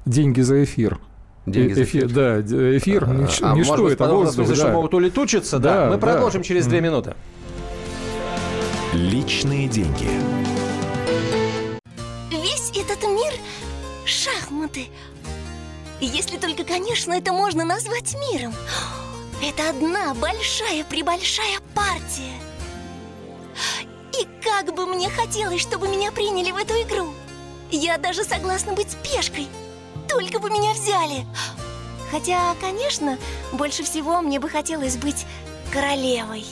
Деньги 0.06 0.42
за 0.42 0.64
эфир. 0.64 1.00
Деньги 1.46 1.74
за 1.74 1.84
эфир. 1.84 2.10
Да, 2.10 2.42
эфир, 2.42 3.06
а, 3.06 3.14
нич- 3.14 3.40
а, 3.42 3.56
ничто, 3.56 3.78
может, 3.78 4.00
это 4.00 4.14
воздух. 4.14 4.48
Да. 4.48 4.56
что 4.56 4.70
могут 4.70 4.94
улетучиться, 4.94 5.60
да. 5.60 5.86
да 5.86 5.86
Мы 5.90 5.98
да. 5.98 6.08
продолжим 6.08 6.44
через 6.44 6.68
две 6.68 6.82
минуты. 6.82 7.16
Личные 8.94 9.68
деньги. 9.68 10.10
Весь 12.32 12.72
этот 12.72 13.04
мир– 13.04 13.34
шахматы. 14.06 14.88
Если 16.00 16.38
только, 16.38 16.64
конечно, 16.64 17.14
это 17.14 17.34
можно 17.34 17.66
назвать 17.66 18.16
миром. 18.32 18.54
Это 19.44 19.70
одна 19.70 20.14
большая-пребольшая 20.14 21.60
партия. 21.74 22.34
И 24.20 24.28
как 24.44 24.74
бы 24.74 24.86
мне 24.86 25.10
хотелось, 25.10 25.62
чтобы 25.62 25.88
меня 25.88 26.12
приняли 26.12 26.52
в 26.52 26.58
эту 26.58 26.74
игру. 26.82 27.14
Я 27.72 27.98
даже 27.98 28.24
согласна 28.24 28.74
быть 28.74 28.96
пешкой– 29.04 29.48
только 30.10 30.40
бы 30.40 30.50
меня 30.50 30.74
взяли! 30.74 31.26
Хотя, 32.12 32.56
конечно, 32.60 33.20
больше 33.54 33.84
всего 33.84 34.22
мне 34.22 34.40
бы 34.40 34.50
хотелось 34.50 34.98
быть 34.98 35.26
королевой. 35.72 36.46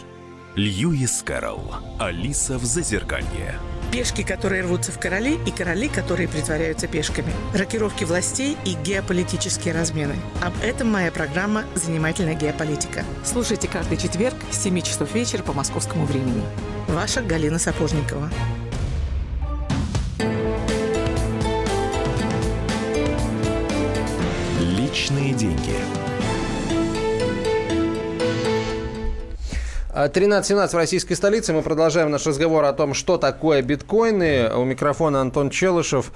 Льюис 0.58 1.22
Кэрролл. 1.22 1.76
Алиса 2.00 2.58
в 2.58 2.66
Зазеркалье. 2.66 3.60
Пешки, 3.92 4.24
которые 4.24 4.64
рвутся 4.64 4.92
в 4.92 5.00
короли, 5.00 5.38
и 5.46 5.52
короли, 5.52 5.88
которые 5.88 6.28
притворяются 6.28 6.88
пешками. 6.88 7.32
Рокировки 7.54 8.06
властей 8.06 8.58
и 8.66 8.74
геополитические 8.74 9.76
размены. 9.76 10.16
Об 10.42 10.54
этом 10.64 10.92
моя 10.92 11.12
программа 11.12 11.64
«Занимательная 11.76 12.34
геополитика». 12.34 13.06
Слушайте 13.24 13.68
каждый 13.68 13.98
четверг 13.98 14.34
с 14.50 14.64
7 14.64 14.82
часов 14.82 15.14
вечера 15.14 15.44
по 15.44 15.54
московскому 15.54 16.06
времени. 16.06 16.42
Ваша 16.88 17.22
Галина 17.22 17.60
Сапожникова. 17.60 18.32
Личные 24.60 25.36
деньги. 25.36 26.07
13.17 30.06 30.68
в 30.70 30.74
российской 30.76 31.16
столице. 31.16 31.54
Мы 31.54 31.64
продолжаем 31.64 32.12
наш 32.12 32.28
разговор 32.28 32.64
о 32.66 32.74
том, 32.74 32.94
что 32.94 33.18
такое 33.18 33.64
биткоины. 33.64 34.54
У 34.56 34.64
микрофона 34.64 35.22
Антон 35.22 35.50
Челышев 35.50 36.12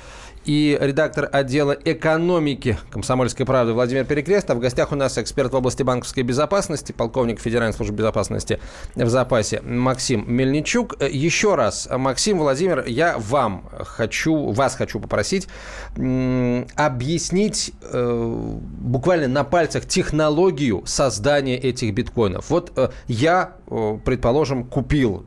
и 0.46 0.78
редактор 0.80 1.30
отдела 1.32 1.72
экономики 1.86 2.78
«Комсомольской 2.90 3.46
правды» 3.46 3.74
Владимир 3.74 4.06
Перекрестов. 4.06 4.58
В 4.58 4.60
гостях 4.60 4.92
у 4.92 4.96
нас 4.96 5.18
эксперт 5.18 5.52
в 5.52 5.56
области 5.56 5.84
банковской 5.84 6.24
безопасности, 6.24 6.92
полковник 6.92 7.40
Федеральной 7.40 7.74
службы 7.74 7.98
безопасности 7.98 8.60
в 8.96 9.08
запасе 9.10 9.62
Максим 9.62 10.26
Мельничук. 10.28 11.02
Еще 11.02 11.56
раз, 11.56 11.88
Максим, 11.92 12.40
Владимир, 12.40 12.84
я 12.88 13.18
вам 13.18 13.70
хочу, 13.80 14.52
вас 14.52 14.76
хочу 14.76 15.00
попросить 15.00 15.48
объяснить 15.96 17.74
э, 17.92 18.46
буквально 18.82 19.28
на 19.28 19.44
пальцах 19.44 19.86
технологию 19.86 20.84
создания 20.86 21.58
этих 21.58 21.94
биткоинов. 21.94 22.50
Вот 22.50 22.72
э, 22.76 22.90
я, 23.08 23.56
э, 23.68 23.98
предположим, 24.04 24.64
купил 24.64 25.24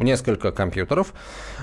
несколько 0.00 0.52
компьютеров, 0.52 1.12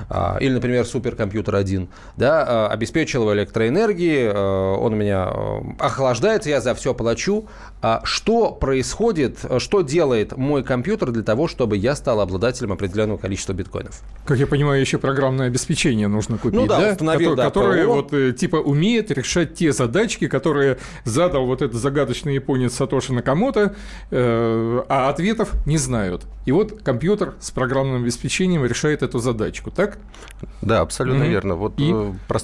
э, 0.10 0.38
или, 0.40 0.54
например, 0.54 0.86
суперкомпьютер 0.86 1.56
один, 1.56 1.90
да, 2.18 2.57
обеспечил 2.66 3.22
его 3.22 3.36
электроэнергией, 3.36 4.32
э, 4.32 4.76
он 4.78 4.94
у 4.94 4.96
меня 4.96 5.30
э, 5.32 5.60
охлаждается, 5.80 6.50
я 6.50 6.62
за 6.62 6.74
все 6.74 6.96
плачу. 6.96 7.48
А 7.82 8.02
что 8.04 8.52
происходит, 8.52 9.38
что 9.60 9.82
делает 9.82 10.36
мой 10.36 10.64
компьютер 10.64 11.12
для 11.12 11.22
того, 11.22 11.48
чтобы 11.48 11.78
я 11.78 11.96
стал 11.96 12.22
обладателем 12.22 12.72
определенного 12.72 13.18
количества 13.18 13.54
биткоинов? 13.54 14.02
Как 14.26 14.40
я 14.40 14.48
понимаю, 14.48 14.82
еще 14.82 14.98
программное 14.98 15.48
обеспечение 15.48 16.08
нужно 16.08 16.40
купить, 16.40 16.60
ну, 16.60 16.66
да? 16.66 16.80
да? 16.80 16.92
Установил, 16.94 17.36
Котор, 17.36 17.38
да 17.38 17.46
которое 17.46 17.86
вот, 17.86 18.38
типа 18.38 18.56
умеет 18.56 19.12
решать 19.12 19.54
те 19.54 19.72
задачки, 19.72 20.28
которые 20.28 20.80
задал 21.04 21.46
вот 21.46 21.62
этот 21.62 21.80
загадочный 21.80 22.34
японец 22.34 22.74
Сатоши 22.74 23.14
Накамото, 23.14 23.76
э, 24.10 24.84
а 24.90 25.10
ответов 25.10 25.54
не 25.66 25.78
знают. 25.78 26.26
И 26.46 26.52
вот 26.52 26.82
компьютер 26.82 27.36
с 27.40 27.52
программным 27.52 28.04
обеспечением 28.04 28.66
решает 28.66 29.04
эту 29.04 29.20
задачку, 29.20 29.70
так? 29.70 29.98
Да, 30.62 30.82
абсолютно 30.82 31.24
mm-hmm. 31.24 31.30
верно. 31.30 31.56
Вот 31.56 31.74
И? 31.78 31.94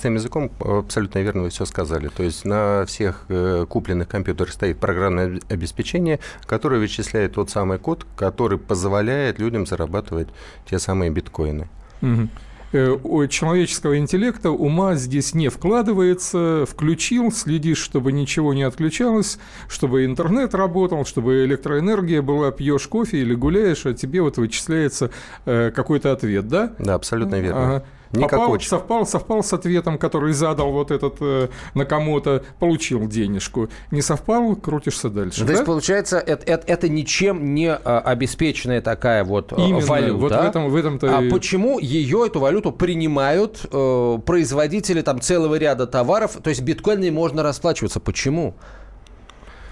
Простым 0.03 0.15
языком 0.15 0.51
абсолютно 0.60 1.19
верно 1.19 1.43
вы 1.43 1.50
все 1.50 1.65
сказали. 1.65 2.10
То 2.10 2.24
есть 2.24 2.43
на 2.43 2.86
всех 2.86 3.25
э, 3.29 3.65
купленных 3.69 4.10
компьютерах 4.10 4.51
стоит 4.51 4.77
программное 4.77 5.39
обеспечение, 5.50 6.19
которое 6.45 6.79
вычисляет 6.79 7.33
тот 7.33 7.50
самый 7.50 7.79
код, 7.79 8.05
который 8.17 8.57
позволяет 8.57 9.39
людям 9.39 9.65
зарабатывать 9.65 10.27
те 10.69 10.77
самые 10.77 11.10
биткоины. 11.10 11.69
Угу 12.01 12.27
у 13.03 13.27
человеческого 13.27 14.00
интеллекта 14.00 14.50
ума 14.50 14.95
здесь 14.95 15.36
не 15.36 15.50
вкладывается, 15.50 16.65
включил, 16.67 17.31
следишь, 17.31 17.77
чтобы 17.77 18.12
ничего 18.12 18.55
не 18.55 18.63
отключалось, 18.63 19.38
чтобы 19.67 20.05
интернет 20.05 20.55
работал, 20.55 21.05
чтобы 21.05 21.45
электроэнергия 21.45 22.24
была, 22.24 22.51
пьешь 22.51 22.88
кофе 22.88 23.19
или 23.19 23.36
гуляешь, 23.36 23.86
а 23.86 23.93
тебе 23.93 24.24
вот 24.24 24.38
вычисляется 24.38 25.12
э, 25.45 25.69
какой-то 25.69 26.13
ответ, 26.13 26.48
да? 26.48 26.74
Да, 26.79 26.95
абсолютно 26.95 27.39
верно. 27.39 27.63
Ага. 27.63 27.86
Попал, 28.13 28.60
совпал, 28.60 29.05
совпал 29.05 29.43
с 29.43 29.53
ответом, 29.53 29.98
который 29.98 30.34
задал 30.34 30.72
вот 30.72 30.91
этот 30.91 31.15
э, 31.20 31.50
Накамото, 31.74 32.43
получил 32.60 33.08
денежку. 33.08 33.70
Не 33.91 34.01
совпал, 34.01 34.55
крутишься 34.55 35.10
дальше. 35.10 35.39
То 35.39 35.46
да? 35.46 35.53
есть, 35.53 35.65
получается, 35.65 36.20
это, 36.20 36.46
это, 36.46 36.72
это 36.72 36.89
ничем 36.89 37.55
не 37.55 37.74
а, 37.74 38.00
обеспеченная 38.00 38.82
такая 38.82 39.24
вот 39.24 39.51
э, 39.51 39.55
Именно, 39.58 39.86
валюта. 39.86 40.17
Вот 40.17 40.32
в 40.32 40.36
этом, 40.36 40.70
в 40.70 40.75
этом-то... 40.75 41.17
А 41.17 41.29
почему 41.32 41.79
ее, 41.79 42.27
эту 42.27 42.39
валюту, 42.39 42.72
принимают 42.72 43.65
э, 43.72 44.20
производители 44.25 45.01
там 45.01 45.20
целого 45.20 45.55
ряда 45.55 45.88
товаров? 45.88 46.38
То 46.43 46.50
есть 46.50 46.62
биткоинами 46.62 47.10
можно 47.10 47.41
расплачиваться. 47.41 48.00
Почему? 48.00 48.55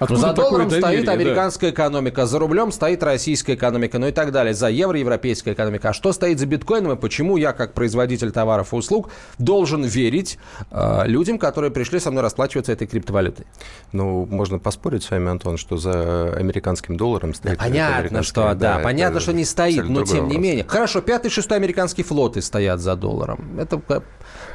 Откуда 0.02 0.20
за 0.20 0.34
долларом 0.34 0.68
доверие, 0.68 1.04
стоит 1.04 1.10
американская 1.10 1.70
да. 1.70 1.76
экономика, 1.76 2.26
за 2.26 2.40
рублем 2.40 2.72
стоит 2.72 3.04
российская 3.04 3.54
экономика, 3.54 4.00
ну 4.00 4.08
и 4.08 4.12
так 4.12 4.32
далее. 4.32 4.56
За 4.56 4.68
евро 4.68 4.98
европейская 4.98 5.54
экономика. 5.54 5.90
А 5.90 5.94
что 5.94 6.12
стоит 6.12 6.40
за 6.40 6.48
биткоином 6.48 6.94
и 6.94 6.96
почему 6.96 7.38
я, 7.38 7.54
как 7.54 7.74
производитель 7.74 8.32
товаров 8.32 8.74
и 8.74 8.76
услуг, 8.76 9.12
должен 9.38 9.84
верить 9.84 10.40
э, 10.72 11.04
людям, 11.06 11.38
которые 11.38 11.70
пришли 11.70 12.00
со 12.00 12.10
мной 12.10 12.24
расплачиваться 12.24 12.72
этой 12.72 12.88
криптовалютой? 12.88 13.46
Ну, 13.92 14.26
можно 14.26 14.58
поспорить 14.58 15.04
с 15.04 15.12
вами, 15.12 15.30
Антон, 15.30 15.58
что 15.58 15.78
за 15.78 16.34
американским 16.34 16.98
долларом 16.98 17.36
стоит... 17.36 17.60
Да, 17.60 17.64
понятно, 17.64 18.24
что, 18.24 18.42
да, 18.42 18.78
да 18.78 18.80
понятно, 18.80 19.20
что 19.20 19.34
не 19.34 19.46
стоит, 19.46 19.88
но 19.88 20.04
тем 20.04 20.28
не 20.28 20.38
менее. 20.38 20.66
Хорошо, 20.68 21.02
пятый, 21.02 21.30
шестой 21.30 21.58
американский 21.58 22.02
флоты 22.02 22.42
стоят 22.42 22.80
за 22.80 22.96
долларом. 22.96 23.60
Это 23.60 23.80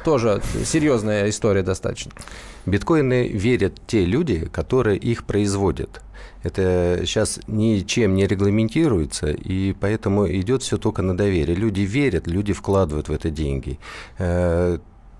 тоже 0.03 0.41
серьезная 0.65 1.29
история 1.29 1.63
достаточно. 1.63 2.11
Биткоины 2.65 3.29
верят 3.29 3.75
те 3.87 4.03
люди, 4.03 4.45
которые 4.51 4.97
их 4.97 5.23
производят. 5.23 5.36
Это 6.43 7.01
сейчас 7.03 7.39
ничем 7.47 8.15
не 8.15 8.25
регламентируется, 8.25 9.31
и 9.31 9.73
поэтому 9.73 10.27
идет 10.27 10.63
все 10.63 10.77
только 10.77 11.01
на 11.01 11.17
доверие. 11.17 11.55
Люди 11.55 11.81
верят, 11.81 12.27
люди 12.27 12.53
вкладывают 12.53 13.09
в 13.09 13.11
это 13.11 13.29
деньги 13.29 13.79
э, 14.17 14.77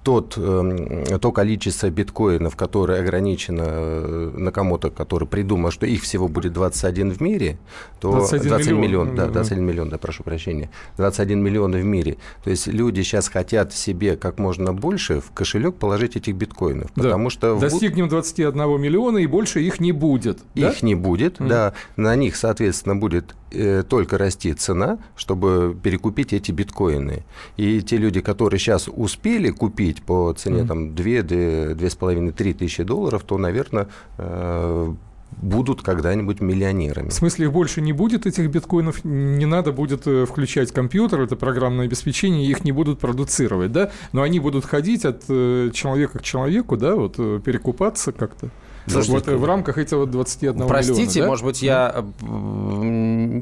тот, 0.07 0.37
эм, 0.37 1.19
то 1.19 1.33
количество 1.33 1.89
биткоинов, 1.89 2.55
которое 2.55 3.01
ограничено 3.01 3.63
э, 3.65 4.31
на 4.37 4.53
кому-то, 4.53 4.89
который 4.89 5.27
придумал, 5.27 5.69
что 5.69 5.85
их 5.85 6.03
всего 6.03 6.29
будет 6.29 6.53
21 6.53 7.11
в 7.11 7.19
мире, 7.19 7.57
то 7.99 8.13
21, 8.13 8.47
21 8.47 8.79
миллион, 8.79 9.07
миллион 9.07 9.15
да, 9.17 9.27
21 9.27 9.65
да. 9.65 9.71
миллион, 9.73 9.89
да, 9.89 9.97
прошу 9.97 10.23
прощения, 10.23 10.69
21 10.95 11.43
миллион 11.43 11.73
в 11.73 11.83
мире. 11.83 12.15
То 12.45 12.49
есть 12.49 12.67
люди 12.67 13.01
сейчас 13.01 13.27
хотят 13.27 13.73
себе 13.73 14.15
как 14.15 14.39
можно 14.39 14.71
больше 14.71 15.19
в 15.19 15.31
кошелек 15.33 15.75
положить 15.75 16.15
этих 16.15 16.35
биткоинов, 16.35 16.89
потому 16.93 17.25
да. 17.25 17.29
что... 17.29 17.59
Достигнем 17.59 18.07
21 18.07 18.79
миллиона, 18.79 19.17
и 19.17 19.27
больше 19.27 19.61
их 19.61 19.81
не 19.81 19.91
будет. 19.91 20.39
Их 20.55 20.79
да? 20.79 20.87
не 20.87 20.95
будет, 20.95 21.41
mm. 21.41 21.47
да. 21.49 21.73
На 21.97 22.15
них, 22.15 22.37
соответственно, 22.37 22.95
будет 22.95 23.35
э, 23.51 23.83
только 23.83 24.17
расти 24.17 24.53
цена, 24.53 24.99
чтобы 25.17 25.77
перекупить 25.83 26.31
эти 26.31 26.53
биткоины. 26.53 27.25
И 27.57 27.81
те 27.81 27.97
люди, 27.97 28.21
которые 28.21 28.57
сейчас 28.57 28.87
успели 28.87 29.49
купить, 29.49 29.96
купить 29.97 30.03
по 30.03 30.33
цене 30.33 30.61
mm-hmm. 30.61 30.67
там 30.67 30.95
2, 30.95 31.03
2,5, 31.05 32.31
3 32.31 32.53
тысячи 32.53 32.83
долларов, 32.83 33.23
то, 33.23 33.37
наверное, 33.37 33.87
э, 34.17 34.93
будут 35.41 35.81
когда-нибудь 35.81 36.41
миллионерами. 36.41 37.09
В 37.09 37.13
смысле, 37.13 37.45
их 37.45 37.51
больше 37.51 37.81
не 37.81 37.93
будет, 37.93 38.25
этих 38.25 38.49
биткоинов? 38.49 39.03
Не 39.03 39.45
надо 39.45 39.71
будет 39.71 40.07
э, 40.07 40.25
включать 40.25 40.71
компьютер, 40.71 41.21
это 41.21 41.35
программное 41.35 41.85
обеспечение, 41.85 42.47
их 42.47 42.63
не 42.63 42.71
будут 42.71 42.99
продуцировать, 42.99 43.71
да? 43.71 43.89
Но 44.13 44.21
они 44.21 44.39
будут 44.39 44.65
ходить 44.65 45.05
от 45.05 45.23
э, 45.29 45.71
человека 45.73 46.19
к 46.19 46.23
человеку, 46.23 46.77
да, 46.77 46.95
вот 46.95 47.15
перекупаться 47.43 48.11
как-то? 48.11 48.49
Слушайте, 48.89 49.31
вот 49.31 49.41
в 49.41 49.45
рамках 49.45 49.77
этого 49.77 50.05
21 50.05 50.65
Простите, 50.65 51.01
миллиона, 51.01 51.21
да? 51.21 51.27
может 51.27 51.45
быть, 51.45 51.61
я 51.61 52.05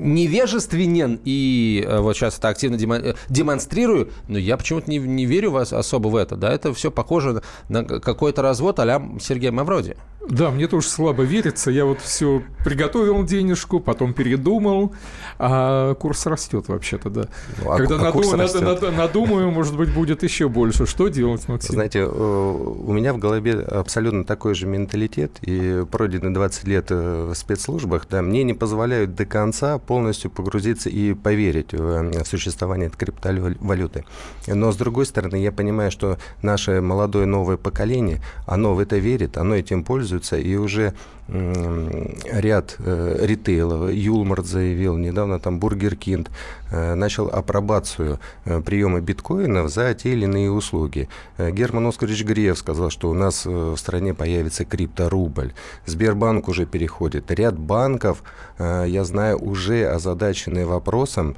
невежественен 0.05 1.19
и 1.25 1.83
э, 1.85 1.99
вот 1.99 2.15
сейчас 2.15 2.37
это 2.37 2.49
активно 2.49 2.75
демо- 2.75 3.15
демонстрирую, 3.29 4.11
но 4.27 4.37
я 4.37 4.57
почему-то 4.57 4.89
не, 4.89 4.99
не 4.99 5.25
верю 5.25 5.51
вас 5.51 5.73
особо 5.73 6.07
в 6.07 6.15
это. 6.15 6.35
Да, 6.35 6.51
это 6.51 6.73
все 6.73 6.91
похоже 6.91 7.41
на 7.69 7.83
какой-то 7.83 8.41
развод 8.41 8.79
а-ля 8.79 9.01
Сергея 9.19 9.51
Мавроди. 9.51 9.95
Да, 10.27 10.49
мне 10.49 10.67
тоже 10.67 10.87
слабо 10.87 11.23
верится. 11.23 11.69
Я 11.69 11.85
вот 11.85 12.01
все 12.01 12.41
приготовил 12.63 13.23
денежку, 13.23 13.79
потом 13.79 14.13
передумал, 14.13 14.93
а 15.37 15.93
курс 15.95 16.25
растет 16.25 16.67
вообще-то, 16.67 17.09
да. 17.09 17.27
Ну, 17.63 17.71
а, 17.71 17.77
Когда 17.77 17.95
а 17.95 17.99
наду, 17.99 18.35
над, 18.35 18.61
над, 18.61 18.97
надумаю, 18.97 19.51
может 19.51 19.77
быть, 19.77 19.93
будет 19.93 20.23
еще 20.23 20.49
больше. 20.49 20.87
Что 20.87 21.09
делать, 21.09 21.47
Максим? 21.47 21.73
Знаете, 21.73 21.99
э, 21.99 22.05
у 22.05 22.91
меня 22.91 23.13
в 23.13 23.19
голове 23.19 23.59
абсолютно 23.59 24.23
такой 24.23 24.55
же 24.55 24.65
менталитет, 24.65 25.37
и 25.41 25.85
пройдены 25.91 26.33
20 26.33 26.63
лет 26.67 26.87
э, 26.89 27.29
в 27.31 27.35
спецслужбах, 27.35 28.07
да, 28.09 28.21
мне 28.21 28.43
не 28.43 28.53
позволяют 28.53 29.13
до 29.13 29.25
конца 29.25 29.77
полностью 29.95 30.29
погрузиться 30.29 30.89
и 30.89 31.13
поверить 31.13 31.71
в 31.71 32.25
существование 32.25 32.87
этой 32.87 32.97
криптовалюты. 32.97 34.03
Но, 34.45 34.69
с 34.73 34.75
другой 34.75 35.05
стороны, 35.05 35.37
я 35.37 35.53
понимаю, 35.53 35.89
что 35.89 36.17
наше 36.41 36.81
молодое 36.81 37.25
новое 37.25 37.55
поколение, 37.55 38.19
оно 38.45 38.75
в 38.75 38.79
это 38.79 38.97
верит, 38.97 39.37
оно 39.37 39.55
этим 39.55 39.85
пользуется, 39.85 40.35
и 40.35 40.57
уже 40.57 40.93
ряд 41.27 42.75
э, 42.77 43.25
ритейлов, 43.25 43.91
Юлмарт 43.91 44.45
заявил, 44.45 44.95
недавно 44.95 45.39
там 45.39 45.59
Burger 45.59 45.95
King 45.95 46.29
э, 46.69 46.93
начал 46.93 47.29
апробацию 47.29 48.19
э, 48.45 48.61
приема 48.61 49.01
биткоинов 49.01 49.71
за 49.71 49.93
те 49.95 50.11
или 50.11 50.25
иные 50.25 50.51
услуги. 50.51 51.09
Герман 51.37 51.87
Оскарович 51.87 52.23
Греф 52.25 52.57
сказал, 52.57 52.91
что 52.91 53.09
у 53.09 53.13
нас 53.13 53.45
в 53.45 53.75
стране 53.77 54.13
появится 54.13 54.65
крипторубль. 54.65 55.53
Сбербанк 55.85 56.47
уже 56.47 56.65
переходит. 56.65 57.31
Ряд 57.31 57.57
банков, 57.57 58.23
я 58.59 59.03
знаю, 59.03 59.37
уже 59.37 59.85
озадачены 59.85 60.65
вопросом 60.65 61.35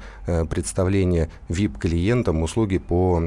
представления 0.50 1.28
VIP-клиентам 1.48 2.42
услуги 2.42 2.78
по 2.78 3.20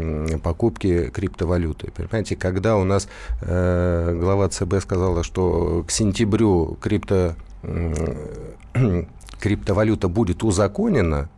покупке 0.44 1.10
криптовалюты. 1.10 1.92
Понимаете, 1.92 2.36
когда 2.36 2.78
у 2.78 2.84
нас 2.84 3.08
глава 3.42 4.50
ЦБ 4.50 4.82
сказала, 4.82 5.24
что 5.24 5.84
к 5.86 5.92
сентябрю 5.92 6.51
крипто, 6.82 7.36
криптовалюта 9.40 10.08
будет 10.08 10.44
узаконена, 10.44 11.30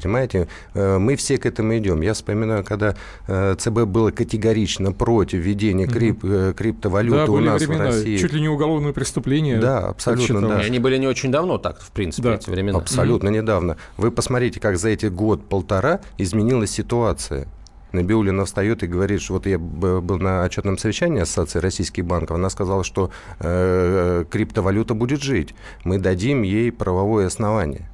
Понимаете, 0.00 0.48
э, 0.74 0.98
мы 0.98 1.16
все 1.16 1.38
к 1.38 1.46
этому 1.46 1.76
идем. 1.76 2.00
Я 2.02 2.14
вспоминаю, 2.14 2.64
когда 2.64 2.94
э, 3.26 3.56
ЦБ 3.58 3.84
было 3.84 4.10
категорично 4.10 4.92
против 4.92 5.40
введения 5.40 5.86
крип, 5.86 6.22
угу. 6.22 6.54
криптовалюты 6.56 7.26
да, 7.26 7.32
у 7.32 7.40
нас 7.40 7.60
времена, 7.60 7.84
в 7.84 7.86
России. 7.86 8.16
Чуть 8.16 8.32
ли 8.32 8.40
не 8.40 8.48
уголовное 8.48 8.92
преступление. 8.92 9.58
Да, 9.58 9.88
абсолютно. 9.88 10.40
Да. 10.48 10.62
И 10.62 10.66
они 10.66 10.78
были 10.78 10.98
не 10.98 11.06
очень 11.06 11.32
давно 11.32 11.58
так, 11.58 11.80
в 11.80 11.90
принципе, 11.90 12.28
да. 12.28 12.34
эти 12.36 12.48
времена. 12.48 12.78
Абсолютно 12.78 13.30
угу. 13.30 13.38
недавно. 13.38 13.76
Вы 13.96 14.10
посмотрите, 14.10 14.60
как 14.60 14.78
за 14.78 14.90
эти 14.90 15.06
год-полтора 15.06 16.00
изменилась 16.16 16.70
ситуация. 16.70 17.48
Набиулина 17.92 18.44
встает 18.44 18.82
и 18.82 18.86
говорит, 18.86 19.20
что 19.20 19.34
вот 19.34 19.46
я 19.46 19.58
был 19.58 20.18
на 20.18 20.44
отчетном 20.44 20.78
совещании 20.78 21.20
Ассоциации 21.20 21.58
российских 21.58 22.04
банков, 22.04 22.36
она 22.36 22.50
сказала, 22.50 22.84
что 22.84 23.10
э, 23.40 24.24
криптовалюта 24.30 24.94
будет 24.94 25.22
жить, 25.22 25.54
мы 25.84 25.98
дадим 25.98 26.42
ей 26.42 26.70
правовое 26.70 27.26
основание. 27.26 27.88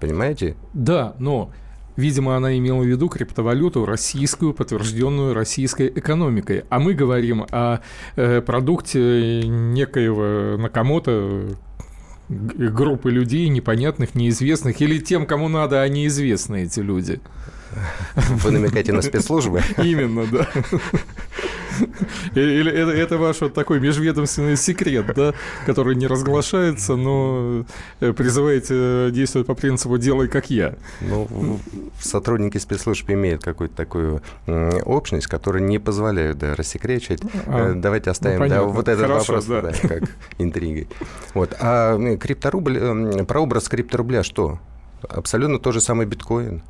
Понимаете? 0.00 0.56
Да, 0.74 1.14
но 1.18 1.50
Видимо, 1.96 2.36
она 2.36 2.56
имела 2.56 2.82
в 2.82 2.86
виду 2.86 3.08
криптовалюту 3.08 3.86
российскую, 3.86 4.52
подтвержденную 4.52 5.32
российской 5.32 5.88
экономикой. 5.88 6.64
А 6.68 6.78
мы 6.78 6.92
говорим 6.92 7.46
о 7.50 7.80
э, 8.16 8.42
продукте 8.42 9.42
некоего 9.46 10.58
Накамото, 10.58 11.56
группы 12.28 13.10
людей 13.10 13.48
непонятных, 13.48 14.14
неизвестных, 14.14 14.80
или 14.82 14.98
тем, 14.98 15.26
кому 15.26 15.48
надо, 15.48 15.80
а 15.80 15.88
неизвестны 15.88 16.64
эти 16.64 16.80
люди. 16.80 17.20
Вы 18.14 18.50
намекаете 18.50 18.92
на 18.92 19.02
спецслужбы? 19.02 19.62
Именно, 19.78 20.26
да. 20.26 20.48
Или 22.34 22.72
это, 22.72 22.90
это 22.90 23.18
ваш 23.18 23.40
вот 23.40 23.54
такой 23.54 23.80
межведомственный 23.80 24.56
секрет, 24.56 25.12
да, 25.14 25.34
который 25.66 25.94
не 25.94 26.06
разглашается, 26.06 26.96
но 26.96 27.64
э, 28.00 28.12
призываете 28.12 29.10
действовать 29.10 29.46
по 29.46 29.54
принципу 29.54 29.98
«делай 29.98 30.28
как 30.28 30.50
я». 30.50 30.74
Ну, 31.02 31.60
сотрудники 32.00 32.56
спецслужб 32.58 33.10
имеют 33.10 33.42
какую-то 33.42 33.76
такую 33.76 34.22
общность, 34.46 35.26
которая 35.26 35.62
не 35.62 35.78
позволяет 35.78 36.38
да, 36.38 36.54
рассекречивать. 36.54 37.22
А, 37.46 37.72
э, 37.72 37.74
Давайте 37.74 38.10
оставим 38.10 38.40
ну, 38.40 38.48
да, 38.48 38.62
вот 38.62 38.88
этот 38.88 39.06
Хорошо, 39.06 39.34
вопрос 39.34 39.44
да. 39.44 39.60
Да, 39.62 39.72
как 39.88 40.04
интригой. 40.38 40.88
Вот. 41.34 41.54
А 41.60 42.16
крипторубль, 42.16 43.24
про 43.26 43.40
образ 43.40 43.68
крипторубля 43.68 44.22
что? 44.22 44.58
Абсолютно 45.02 45.58
то 45.58 45.72
же 45.72 45.80
самое 45.80 46.08
биткоин 46.08 46.62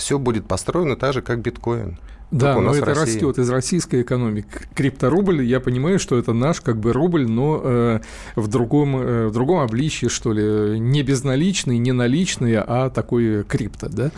все 0.00 0.18
будет 0.18 0.46
построено 0.46 0.96
так 0.96 1.12
же, 1.12 1.20
как 1.20 1.40
биткоин. 1.40 1.98
Да, 2.30 2.58
но 2.58 2.74
это 2.74 2.94
растет 2.94 3.38
из 3.38 3.50
российской 3.50 4.02
экономики. 4.02 4.48
Крипторубль, 4.74 5.42
я 5.42 5.60
понимаю, 5.60 5.98
что 5.98 6.16
это 6.16 6.32
наш 6.32 6.60
как 6.60 6.78
бы 6.78 6.92
рубль, 6.92 7.26
но 7.28 7.60
э, 7.62 8.00
в, 8.34 8.48
другом, 8.48 8.96
э, 8.96 9.26
в 9.26 9.32
другом 9.32 9.60
обличье, 9.60 10.08
что 10.08 10.32
ли, 10.32 10.78
не 10.78 11.02
безналичный, 11.02 11.76
не 11.76 11.92
наличный, 11.92 12.56
а 12.56 12.88
такой 12.88 13.44
крипто, 13.44 13.88
да? 13.90 14.10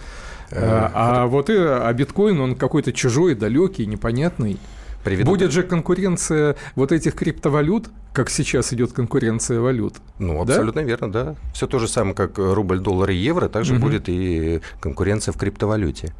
Э, 0.51 0.91
а, 0.93 0.93
а 0.95 1.27
вот 1.27 1.51
и, 1.51 1.57
а 1.57 1.93
биткоин, 1.93 2.39
он 2.39 2.55
какой-то 2.55 2.93
чужой, 2.93 3.35
далекий, 3.35 3.87
непонятный. 3.87 4.59
Приведу... 5.05 5.31
Будет 5.31 5.51
же 5.53 5.63
конкуренция 5.63 6.57
вот 6.77 6.93
этих 6.93 7.15
криптовалют, 7.15 7.91
как 8.13 8.31
сейчас 8.31 8.73
идет 8.73 8.93
конкуренция 8.93 9.61
валют. 9.61 9.97
Ну, 10.19 10.41
абсолютно 10.41 10.83
да? 10.83 10.87
верно, 10.87 11.13
да. 11.13 11.37
Все 11.55 11.67
то 11.67 11.79
же 11.79 11.89
самое, 11.89 12.15
как 12.15 12.39
рубль, 12.39 12.79
доллар 12.79 13.11
и 13.11 13.17
евро, 13.17 13.49
также 13.49 13.75
угу. 13.75 13.83
будет 13.83 14.09
и 14.09 14.61
конкуренция 14.81 15.33
в 15.33 15.37
криптовалюте. 15.37 16.15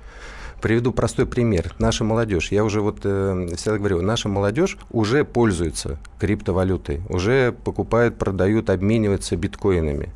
Приведу 0.61 0.93
простой 0.93 1.27
пример. 1.27 1.75
Наша 1.81 2.05
молодежь, 2.05 2.53
я 2.53 2.65
уже 2.65 2.81
вот 2.81 3.01
э, 3.03 3.49
всегда 3.57 3.79
говорю, 3.79 4.01
наша 4.01 4.29
молодежь 4.29 4.79
уже 4.91 5.25
пользуется 5.25 5.99
криптовалютой, 6.21 7.01
уже 7.09 7.53
покупают, 7.53 8.17
продают, 8.17 8.71
обмениваются 8.71 9.37
биткоинами. 9.37 10.11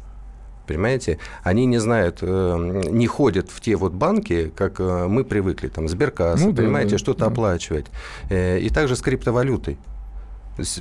Понимаете? 0.66 1.18
Они 1.42 1.66
не 1.66 1.79
знают, 1.79 2.18
э, 2.22 2.83
не 2.90 3.07
ходят 3.07 3.50
в 3.50 3.61
те 3.61 3.76
вот 3.76 3.92
банки, 3.92 4.52
как 4.57 4.81
э, 4.81 5.07
мы 5.09 5.24
привыкли, 5.24 5.68
там, 5.68 5.88
Сберкасса, 5.88 6.46
ну, 6.46 6.55
понимаете, 6.55 6.92
да, 6.92 6.98
что-то 6.98 7.20
да. 7.20 7.26
оплачивать. 7.26 7.87
Э, 8.31 8.59
и 8.59 8.68
также 8.68 8.96
с 8.96 9.00
криптовалютой. 9.00 9.79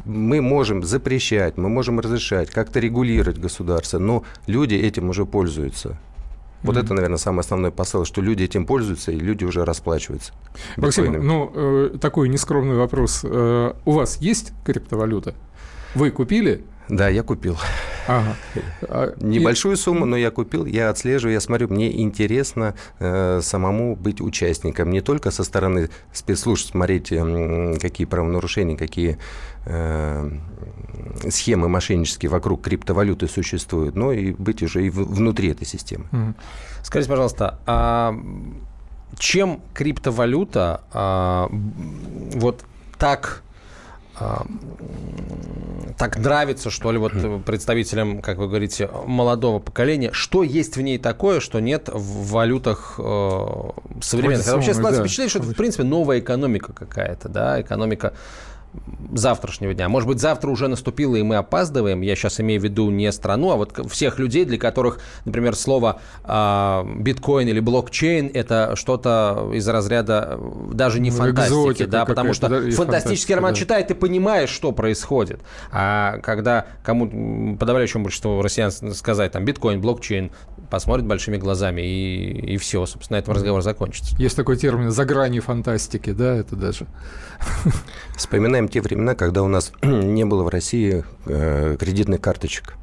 Мы 0.06 0.42
можем 0.42 0.84
запрещать, 0.84 1.58
мы 1.58 1.70
можем 1.70 2.00
разрешать, 2.00 2.50
как-то 2.50 2.80
регулировать 2.80 3.38
государство, 3.38 4.00
но 4.00 4.24
люди 4.48 4.76
этим 4.76 5.10
уже 5.10 5.26
пользуются. 5.26 5.98
Вот 6.64 6.78
mm-hmm. 6.78 6.84
это, 6.84 6.94
наверное, 6.94 7.18
самый 7.18 7.42
основной 7.42 7.72
посыл, 7.72 8.06
что 8.06 8.22
люди 8.22 8.44
этим 8.44 8.66
пользуются, 8.66 9.12
и 9.12 9.20
люди 9.20 9.44
уже 9.44 9.66
расплачиваются. 9.66 10.34
Максим, 10.78 11.26
ну, 11.26 11.52
э, 11.54 11.98
такой 12.02 12.30
нескромный 12.30 12.76
вопрос. 12.76 13.22
Э, 13.24 13.74
у 13.86 13.92
вас 13.92 14.18
есть 14.18 14.54
криптовалюта? 14.66 15.36
Вы 15.94 16.10
купили? 16.10 16.64
Да, 16.90 17.10
я 17.10 17.24
купил. 17.24 17.58
Ага. 18.08 18.36
А, 18.84 19.14
Небольшую 19.20 19.74
и... 19.74 19.78
сумму, 19.78 20.06
но 20.06 20.16
я 20.16 20.30
купил, 20.32 20.66
я 20.66 20.90
отслеживаю, 20.90 21.34
я 21.34 21.42
смотрю, 21.42 21.68
мне 21.70 22.02
интересно 22.02 22.76
э, 23.00 23.40
самому 23.42 23.96
быть 23.96 24.22
участником, 24.22 24.92
не 24.92 25.02
только 25.02 25.32
со 25.32 25.44
стороны 25.44 25.90
спецслужб 26.14 26.70
смотреть, 26.70 27.12
э, 27.12 27.78
какие 27.82 28.06
правонарушения, 28.06 28.78
какие 28.78 29.18
э, 29.66 30.32
схемы 31.30 31.68
мошеннические 31.68 32.30
вокруг 32.30 32.62
криптовалюты 32.62 33.28
существуют, 33.28 33.96
но 33.96 34.12
и 34.12 34.32
быть 34.32 34.62
уже 34.62 34.86
и 34.86 34.90
в, 34.90 35.04
внутри 35.04 35.50
этой 35.50 35.66
системы. 35.66 36.06
Скажите, 36.84 37.10
пожалуйста, 37.10 37.60
а 37.66 38.16
чем 39.18 39.62
криптовалюта 39.74 40.82
а, 40.92 41.50
вот 42.34 42.64
так 42.98 43.44
так 45.98 46.18
нравится, 46.18 46.70
что 46.70 46.92
ли, 46.92 46.98
вот 46.98 47.14
представителям, 47.46 48.22
как 48.22 48.38
вы 48.38 48.48
говорите, 48.48 48.90
молодого 49.06 49.60
поколения. 49.60 50.12
Что 50.12 50.44
есть 50.44 50.76
в 50.78 50.82
ней 50.82 50.98
такое, 50.98 51.40
что 51.40 51.60
нет 51.60 51.90
в 51.92 52.32
валютах 52.32 52.96
э, 52.98 53.70
современных? 54.02 54.46
Вообще 54.48 54.74
складывается 54.74 55.02
да. 55.02 55.08
впечатление, 55.08 55.30
что 55.30 55.40
это, 55.40 55.48
в 55.50 55.56
принципе, 55.56 55.84
новая 55.84 56.20
экономика 56.20 56.74
какая-то, 56.74 57.30
да, 57.30 57.62
экономика 57.62 58.14
завтрашнего 59.14 59.74
дня. 59.74 59.90
Может 59.90 60.08
быть, 60.08 60.20
завтра 60.20 60.50
уже 60.50 60.68
наступило, 60.68 61.16
и 61.16 61.24
мы 61.24 61.38
опаздываем. 61.38 62.02
Я 62.02 62.16
сейчас 62.16 62.40
имею 62.40 62.60
в 62.62 62.64
виду 62.64 62.90
не 62.90 63.12
страну, 63.12 63.52
а 63.52 63.56
вот 63.56 63.92
всех 63.92 64.20
людей, 64.20 64.46
для 64.46 64.58
которых, 64.58 65.00
например, 65.26 65.56
слово 65.56 66.02
э, 66.24 66.84
биткоин 66.98 67.48
или 67.48 67.60
блокчейн– 67.60 68.30
это 68.34 68.76
что-то 68.76 69.52
из 69.54 69.68
разряда 69.68 70.38
э, 70.40 70.74
даже 70.74 71.00
не 71.00 71.12
ну, 71.12 71.18
фантастики, 71.18 71.86
да, 71.86 72.06
потому 72.06 72.34
что 72.34 72.50
да, 72.50 72.72
фантастический 72.72 73.36
роман 73.36 73.54
да. 73.54 73.60
читает, 73.60 73.88
ты 73.88 73.96
понимаешь, 73.96 74.50
что 74.50 74.72
происходит. 74.72 75.42
А 75.72 76.20
когда 76.20 76.66
кому 76.84 77.58
подавляющему 77.58 78.04
большинству 78.04 78.42
россиян 78.42 78.72
сказать 78.72 79.32
там 79.32 79.46
биткоин, 79.46 79.82
блокчейн, 79.82 80.32
посмотрит 80.70 81.06
большими 81.06 81.38
глазами, 81.38 81.82
и, 81.82 82.54
и 82.54 82.58
все, 82.58 82.86
собственно, 82.86 83.18
на 83.18 83.22
этом 83.22 83.34
разговор 83.34 83.62
закончится. 83.62 84.16
Есть 84.18 84.36
такой 84.36 84.58
термин 84.58 84.92
«за 84.92 85.06
гранью 85.06 85.42
фантастики», 85.42 86.12
да, 86.12 86.36
это 86.36 86.56
даже. 86.56 86.88
Вспоминаем 88.16 88.68
те 88.68 88.82
времена, 88.82 89.16
когда 89.16 89.44
у 89.44 89.48
нас 89.48 89.72
не 89.82 90.26
было 90.26 90.44
в 90.44 90.50
России 90.50 91.04
э, 91.26 91.78
кредитных 91.80 92.22
карточек 92.22 92.76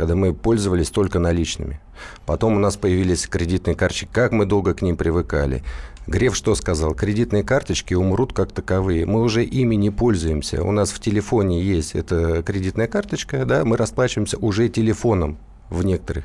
когда 0.00 0.14
мы 0.14 0.32
пользовались 0.32 0.88
только 0.88 1.18
наличными. 1.18 1.78
Потом 2.24 2.56
у 2.56 2.58
нас 2.58 2.78
появились 2.78 3.26
кредитные 3.26 3.76
карточки. 3.76 4.08
Как 4.10 4.32
мы 4.32 4.46
долго 4.46 4.72
к 4.72 4.80
ним 4.80 4.96
привыкали. 4.96 5.62
Греф 6.06 6.34
что 6.34 6.54
сказал? 6.54 6.94
Кредитные 6.94 7.44
карточки 7.44 7.92
умрут 7.92 8.32
как 8.32 8.50
таковые. 8.50 9.04
Мы 9.04 9.20
уже 9.20 9.44
ими 9.44 9.74
не 9.74 9.90
пользуемся. 9.90 10.62
У 10.62 10.72
нас 10.72 10.90
в 10.90 11.00
телефоне 11.00 11.62
есть 11.62 11.94
эта 11.94 12.42
кредитная 12.42 12.86
карточка, 12.86 13.44
да, 13.44 13.64
мы 13.66 13.76
расплачиваемся 13.76 14.38
уже 14.38 14.70
телефоном 14.70 15.38
в 15.68 15.84
некоторых 15.84 16.24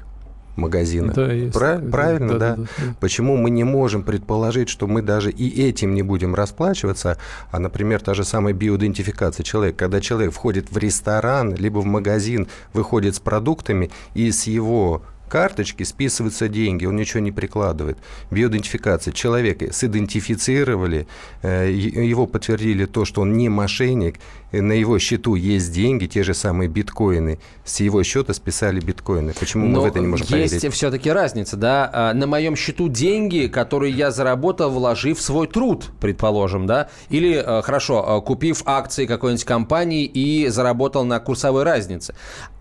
магазинах. 0.58 1.16
Да, 1.16 1.32
есть. 1.32 1.54
Прав... 1.54 1.82
Да, 1.82 1.92
Правильно, 1.92 2.34
да, 2.34 2.40
да? 2.40 2.56
Да, 2.56 2.64
да? 2.64 2.96
Почему 3.00 3.38
мы 3.38 3.50
не 3.50 3.64
можем 3.64 4.04
предположить, 4.04 4.70
что 4.70 4.88
мы 4.88 5.02
даже 5.02 5.32
и 5.32 5.68
этим 5.68 5.94
не 5.94 6.04
будем 6.04 6.36
расплачиваться, 6.36 7.18
а, 7.52 7.60
например, 7.60 8.02
та 8.02 8.14
же 8.14 8.24
самая 8.24 8.54
биоидентификация 8.54 9.44
человека, 9.44 9.78
когда 9.78 10.02
человек 10.02 10.34
входит 10.34 10.72
в 10.72 10.78
ресторан, 10.78 11.56
либо 11.56 11.80
в 11.80 11.86
магазин, 11.86 12.48
выходит 12.74 13.16
с 13.16 13.20
продуктами, 13.20 13.92
и 14.14 14.32
с 14.32 14.44
его 14.48 15.04
карточки 15.28 15.84
списываются 15.84 16.48
деньги, 16.48 16.86
он 16.86 16.96
ничего 16.96 17.20
не 17.20 17.32
прикладывает. 17.32 17.98
Биоидентификация. 18.32 19.12
Человека 19.14 19.72
сидентифицировали, 19.74 21.08
э, 21.42 21.72
его 21.72 22.28
подтвердили 22.28 22.86
то, 22.86 23.06
что 23.06 23.22
он 23.22 23.34
не 23.34 23.50
мошенник, 23.50 24.16
на 24.62 24.74
его 24.74 25.00
счету 25.00 25.36
есть 25.36 25.72
деньги, 25.74 26.06
те 26.06 26.24
же 26.24 26.34
самые 26.34 26.70
биткоины. 26.70 27.40
С 27.64 27.80
его 27.80 28.04
счета 28.04 28.34
списали 28.34 28.80
биткоины. 28.80 29.34
Почему 29.40 29.68
Но 29.68 29.82
мы 29.82 29.84
в 29.84 29.86
это 29.86 30.00
не 30.00 30.08
можем 30.08 30.24
есть 30.24 30.32
поверить? 30.32 30.64
Есть 30.64 30.76
все-таки 30.76 31.10
разница, 31.12 31.58
да? 31.58 31.90
А, 31.92 32.14
на 32.14 32.28
моем 32.28 32.56
счету 32.56 32.88
деньги, 32.88 33.48
которые 33.48 33.94
я 33.94 34.12
заработал, 34.12 34.70
вложив 34.70 35.22
свой 35.22 35.48
труд, 35.48 35.92
предположим, 36.00 36.68
да? 36.68 36.90
Или, 37.10 37.36
э, 37.36 37.62
хорошо, 37.62 38.22
э, 38.22 38.26
купив 38.26 38.62
акции 38.66 39.06
какой-нибудь 39.06 39.46
компании 39.46 40.06
и 40.06 40.48
заработал 40.48 41.04
на 41.06 41.20
курсовой 41.20 41.64
разнице. 41.64 42.16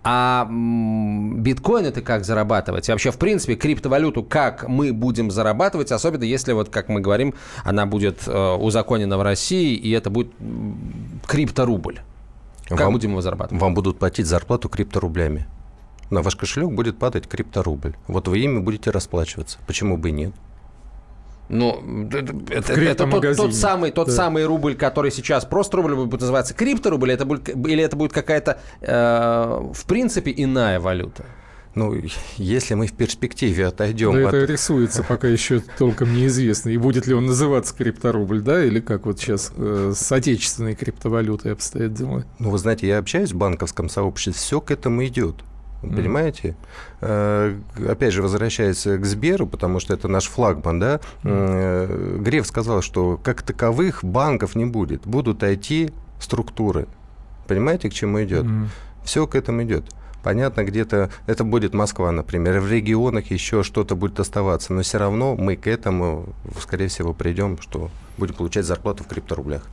А 0.06 0.46
биткоин 0.50 1.86
это 1.86 2.02
как 2.02 2.24
зарабатывать? 2.24 2.88
И 2.88 2.92
вообще, 2.92 3.10
в 3.10 3.16
принципе, 3.16 3.56
криптовалюту 3.56 4.22
как 4.22 4.68
мы 4.68 4.92
будем 4.92 5.30
зарабатывать, 5.30 5.90
особенно 5.92 6.24
если, 6.24 6.52
вот 6.52 6.68
как 6.68 6.90
мы 6.90 7.00
говорим, 7.00 7.34
она 7.64 7.86
будет 7.86 8.28
э, 8.28 8.54
узаконена 8.54 9.16
в 9.16 9.22
России, 9.22 9.74
и 9.74 9.90
это 9.92 10.10
будет 10.10 10.32
крипторубль. 11.26 12.00
Как 12.68 12.80
вам, 12.80 12.92
будем 12.92 13.10
его 13.10 13.22
зарабатывать? 13.22 13.62
Вам 13.62 13.74
будут 13.74 13.98
платить 13.98 14.26
зарплату 14.26 14.68
крипторублями. 14.68 15.46
На 16.10 16.20
ваш 16.20 16.36
кошелек 16.36 16.70
будет 16.70 16.98
падать 16.98 17.26
крипторубль. 17.26 17.96
Вот 18.06 18.28
вы 18.28 18.40
ими 18.40 18.58
будете 18.58 18.90
расплачиваться. 18.90 19.58
Почему 19.66 19.96
бы 19.96 20.10
и 20.10 20.12
нет? 20.12 20.34
Ну, 21.48 22.08
это, 22.50 22.72
это 22.72 23.06
тот, 23.06 23.36
тот, 23.36 23.54
самый, 23.54 23.90
тот 23.90 24.06
да. 24.06 24.12
самый 24.12 24.46
рубль, 24.46 24.74
который 24.74 25.10
сейчас 25.10 25.44
просто 25.44 25.76
рубль 25.76 25.94
будет 25.94 26.20
называться 26.20 26.54
крипторубль, 26.54 27.12
это 27.12 27.26
будет, 27.26 27.48
или 27.48 27.82
это 27.82 27.96
будет 27.96 28.12
какая-то, 28.12 28.58
э, 28.80 29.72
в 29.72 29.86
принципе, 29.86 30.32
иная 30.34 30.80
валюта? 30.80 31.26
Ну, 31.74 31.92
если 32.36 32.74
мы 32.74 32.86
в 32.86 32.92
перспективе 32.92 33.66
отойдем... 33.66 34.12
Да 34.12 34.28
от... 34.28 34.34
это 34.34 34.52
рисуется 34.52 35.02
пока 35.02 35.26
еще 35.26 35.60
толком 35.76 36.14
неизвестно. 36.14 36.70
И 36.70 36.76
будет 36.76 37.06
ли 37.06 37.14
он 37.14 37.26
называться 37.26 37.74
крипторубль, 37.74 38.40
да, 38.40 38.64
или 38.64 38.80
как 38.80 39.06
вот 39.06 39.18
сейчас 39.18 39.52
э, 39.56 39.92
с 39.94 40.12
отечественной 40.12 40.76
криптовалютой 40.76 41.52
обстоят 41.52 41.92
дела? 41.92 42.24
Ну, 42.38 42.50
вы 42.50 42.58
знаете, 42.58 42.86
я 42.86 42.98
общаюсь 42.98 43.32
в 43.32 43.36
банковском 43.36 43.88
сообществе, 43.88 44.32
все 44.34 44.60
к 44.60 44.70
этому 44.70 45.04
идет. 45.04 45.36
Mm. 45.84 45.96
Понимаете? 45.96 46.56
Э, 47.00 47.56
опять 47.88 48.12
же, 48.12 48.22
возвращаясь 48.22 48.82
к 48.82 49.04
Сберу, 49.04 49.46
потому 49.46 49.80
что 49.80 49.94
это 49.94 50.08
наш 50.08 50.26
флагман, 50.26 50.80
да, 50.80 51.00
mm. 51.22 52.18
Греф 52.22 52.46
сказал, 52.46 52.82
что 52.82 53.18
как 53.22 53.42
таковых 53.42 54.04
банков 54.04 54.54
не 54.54 54.64
будет. 54.64 55.06
Будут 55.06 55.42
IT-структуры. 55.42 56.86
Понимаете, 57.46 57.90
к 57.90 57.94
чему 57.94 58.22
идет? 58.22 58.44
Mm. 58.44 58.66
Все 59.04 59.26
к 59.26 59.34
этому 59.34 59.62
идет. 59.62 59.84
Понятно, 60.22 60.64
где-то 60.64 61.10
это 61.26 61.44
будет 61.44 61.74
Москва, 61.74 62.10
например, 62.10 62.60
в 62.60 62.72
регионах 62.72 63.30
еще 63.30 63.62
что-то 63.62 63.94
будет 63.94 64.18
оставаться, 64.18 64.72
но 64.72 64.80
все 64.80 64.96
равно 64.96 65.36
мы 65.36 65.54
к 65.54 65.66
этому, 65.66 66.30
скорее 66.58 66.88
всего, 66.88 67.12
придем, 67.12 67.58
что 67.60 67.90
будем 68.16 68.34
получать 68.34 68.64
зарплату 68.64 69.04
в 69.04 69.06
крипторублях. 69.06 69.68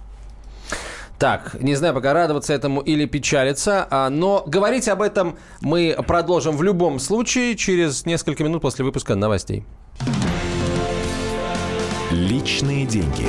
Так, 1.21 1.55
не 1.61 1.75
знаю, 1.75 1.93
пока 1.93 2.13
радоваться 2.13 2.51
этому 2.51 2.81
или 2.81 3.05
печалиться, 3.05 3.87
а, 3.91 4.09
но 4.09 4.43
говорить 4.47 4.87
об 4.87 5.03
этом 5.03 5.37
мы 5.61 5.95
продолжим 6.07 6.57
в 6.57 6.63
любом 6.63 6.97
случае 6.97 7.55
через 7.55 8.07
несколько 8.07 8.43
минут 8.43 8.63
после 8.63 8.83
выпуска 8.83 9.13
новостей. 9.13 9.63
Личные 12.09 12.87
деньги. 12.87 13.27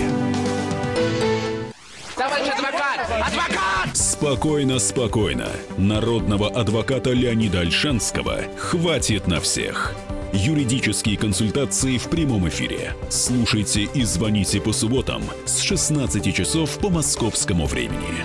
Товарищ 2.17 2.49
адвокат! 2.49 3.01
Адвокат! 3.11 3.95
Спокойно, 3.95 4.79
спокойно. 4.79 5.49
Народного 5.77 6.49
адвоката 6.49 7.11
Леонида 7.11 7.61
Альшанского 7.61 8.39
хватит 8.57 9.27
на 9.27 9.39
всех. 9.39 9.95
Юридические 10.35 11.19
консультации 11.19 11.99
в 11.99 12.09
прямом 12.09 12.49
эфире. 12.49 12.95
Слушайте 13.11 13.83
и 13.83 14.03
звоните 14.03 14.63
по 14.63 14.73
субботам 14.73 15.23
с 15.45 15.61
16 15.61 16.35
часов 16.35 16.79
по 16.79 16.89
московскому 16.89 17.67
времени. 17.67 18.25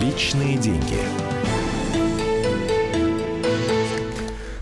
Личные 0.00 0.56
деньги. 0.56 1.00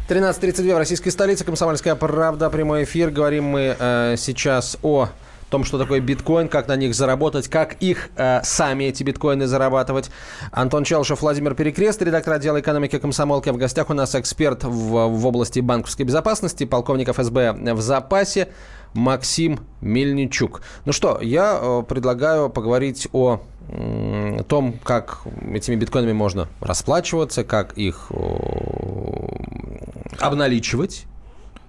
13.32 0.08 0.74
в 0.74 0.78
российской 0.78 1.10
столице. 1.10 1.44
Комсомольская 1.44 1.96
правда. 1.96 2.48
Прямой 2.48 2.84
эфир. 2.84 3.10
Говорим 3.10 3.44
мы 3.44 3.76
э, 3.78 4.14
сейчас 4.16 4.78
о 4.82 5.10
том, 5.50 5.64
что 5.64 5.78
такое 5.78 6.00
биткоин, 6.00 6.48
как 6.48 6.68
на 6.68 6.76
них 6.76 6.94
заработать, 6.94 7.48
как 7.48 7.74
их 7.80 8.10
э, 8.16 8.40
сами 8.42 8.84
эти 8.84 9.02
биткоины 9.02 9.46
зарабатывать. 9.46 10.10
Антон 10.52 10.84
Челшев, 10.84 11.20
Владимир 11.20 11.54
Перекрест, 11.54 12.00
редактор 12.00 12.34
отдела 12.34 12.60
экономики 12.60 12.98
комсомолки. 12.98 13.50
В 13.50 13.56
гостях 13.56 13.90
у 13.90 13.94
нас 13.94 14.14
эксперт 14.14 14.64
в, 14.64 14.68
в 14.68 15.26
области 15.26 15.60
банковской 15.60 16.06
безопасности, 16.06 16.64
полковник 16.64 17.10
ФСБ 17.10 17.74
в 17.74 17.80
запасе 17.80 18.48
Максим 18.94 19.60
Мельничук. 19.80 20.62
Ну 20.84 20.92
что, 20.92 21.18
я 21.20 21.58
э, 21.60 21.82
предлагаю 21.86 22.48
поговорить 22.48 23.08
о 23.12 23.40
э, 23.68 24.42
том, 24.48 24.74
как 24.84 25.22
этими 25.52 25.74
биткоинами 25.74 26.12
можно 26.12 26.48
расплачиваться, 26.60 27.44
как 27.44 27.76
их 27.76 28.12
обналичивать, 30.20 31.06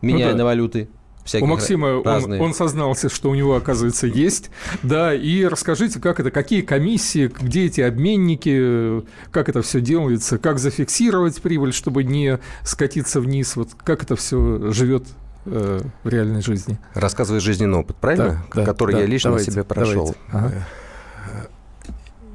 меняя 0.02 0.28
ну, 0.28 0.34
да. 0.34 0.38
на 0.38 0.46
валюты 0.46 0.88
всяких 1.24 1.46
У 1.46 1.48
Максима 1.50 2.04
разные. 2.04 2.40
он, 2.42 2.48
он 2.48 2.54
сознался, 2.54 3.10
что 3.10 3.30
у 3.30 3.36
него, 3.36 3.56
оказывается, 3.56 4.08
есть. 4.08 4.50
Да, 4.84 5.14
и 5.14 5.46
расскажите, 5.46 6.00
как 6.00 6.20
это, 6.20 6.32
какие 6.32 6.62
комиссии, 6.62 7.32
где 7.40 7.66
эти 7.66 7.82
обменники, 7.82 9.04
как 9.32 9.50
это 9.50 9.62
все 9.62 9.82
делается, 9.82 10.38
как 10.38 10.60
зафиксировать 10.60 11.42
прибыль, 11.42 11.74
чтобы 11.74 12.04
не 12.04 12.40
скатиться 12.64 13.22
вниз, 13.22 13.56
вот 13.56 13.70
как 13.84 14.04
это 14.04 14.16
все 14.16 14.72
живет 14.72 15.06
э, 15.46 15.82
в 16.04 16.10
реальной 16.10 16.42
жизни. 16.42 16.80
Рассказывает 16.94 17.44
жизненный 17.44 17.80
опыт, 17.80 17.96
правильно? 17.98 18.44
Так, 18.48 18.56
да, 18.56 18.66
Который 18.66 18.94
да, 18.94 19.00
я 19.02 19.06
лично 19.06 19.32
давайте, 19.32 19.52
себе 19.52 19.64
прошел. 19.64 20.16
Давайте. 20.32 20.58
Ага. 20.58 20.68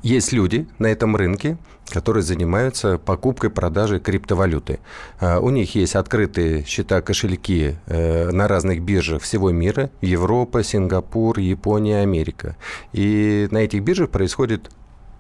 Есть 0.07 0.31
люди 0.31 0.69
на 0.79 0.87
этом 0.87 1.17
рынке, 1.17 1.59
которые 1.89 2.23
занимаются 2.23 2.97
покупкой, 2.97 3.51
продажей 3.51 3.99
криптовалюты. 3.99 4.79
А, 5.19 5.41
у 5.41 5.51
них 5.51 5.75
есть 5.75 5.97
открытые 5.97 6.65
счета, 6.65 7.03
кошельки 7.03 7.75
э, 7.87 8.31
на 8.31 8.47
разных 8.47 8.83
биржах 8.83 9.23
всего 9.23 9.51
мира. 9.51 9.91
Европа, 10.01 10.63
Сингапур, 10.63 11.41
Япония, 11.41 12.03
Америка. 12.03 12.57
И 12.93 13.49
на 13.51 13.59
этих 13.59 13.83
биржах 13.83 14.11
происходит 14.11 14.71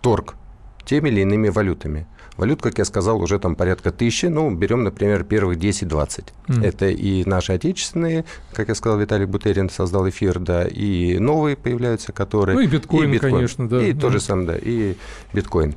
торг 0.03 0.37
теми 0.85 1.09
или 1.09 1.23
иными 1.23 1.49
валютами. 1.49 2.07
Валют, 2.37 2.63
как 2.63 2.79
я 2.79 2.85
сказал, 2.85 3.21
уже 3.21 3.39
там 3.39 3.57
порядка 3.57 3.91
тысячи. 3.91 4.27
Ну, 4.27 4.51
берем, 4.51 4.85
например, 4.85 5.25
первых 5.25 5.59
10-20. 5.59 6.25
Mm. 6.49 6.65
Это 6.65 6.89
и 6.89 7.25
наши 7.25 7.53
отечественные, 7.53 8.25
как 8.53 8.69
я 8.69 8.75
сказал, 8.75 8.99
Виталий 8.99 9.27
Бутерин 9.27 9.71
создал 9.71 10.09
эфир, 10.09 10.39
да, 10.39 10.65
и 10.65 11.19
новые 11.19 11.57
появляются, 11.57 12.13
которые... 12.13 12.57
Ну, 12.57 12.61
и 12.63 12.67
биткоин, 12.67 13.11
и 13.11 13.13
биткоин. 13.15 13.33
конечно, 13.35 13.69
да. 13.69 13.87
И 13.87 13.93
mm. 13.93 14.01
то 14.01 14.11
же 14.11 14.21
самое, 14.21 14.49
да, 14.49 14.57
и 14.61 14.95
биткоин. 15.33 15.75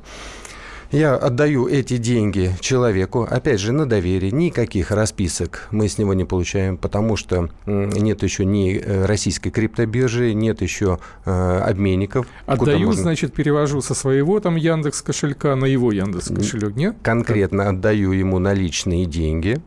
Я 0.90 1.14
отдаю 1.14 1.68
эти 1.68 1.98
деньги 1.98 2.52
человеку, 2.58 3.22
опять 3.22 3.60
же, 3.60 3.72
на 3.72 3.86
доверие, 3.86 4.32
никаких 4.32 4.90
расписок 4.90 5.68
мы 5.70 5.88
с 5.88 5.98
него 5.98 6.14
не 6.14 6.24
получаем, 6.24 6.76
потому 6.76 7.16
что 7.16 7.48
нет 7.66 8.24
еще 8.24 8.44
ни 8.44 8.76
э, 8.76 9.04
российской 9.04 9.50
криптобиржи, 9.50 10.34
нет 10.34 10.62
еще 10.62 10.98
э, 11.24 11.58
обменников. 11.60 12.26
Отдаю, 12.44 12.86
можно... 12.86 13.02
значит, 13.02 13.32
перевожу 13.32 13.82
со 13.82 13.94
своего 13.94 14.40
там 14.40 14.56
Яндекс 14.56 15.02
кошелька 15.02 15.54
на 15.54 15.66
его 15.66 15.92
Яндекс 15.92 16.28
кошелек, 16.34 16.74
нет? 16.74 16.96
Конкретно 17.02 17.64
как? 17.64 17.74
отдаю 17.74 18.10
ему 18.10 18.40
наличные 18.40 19.06
деньги. 19.06 19.60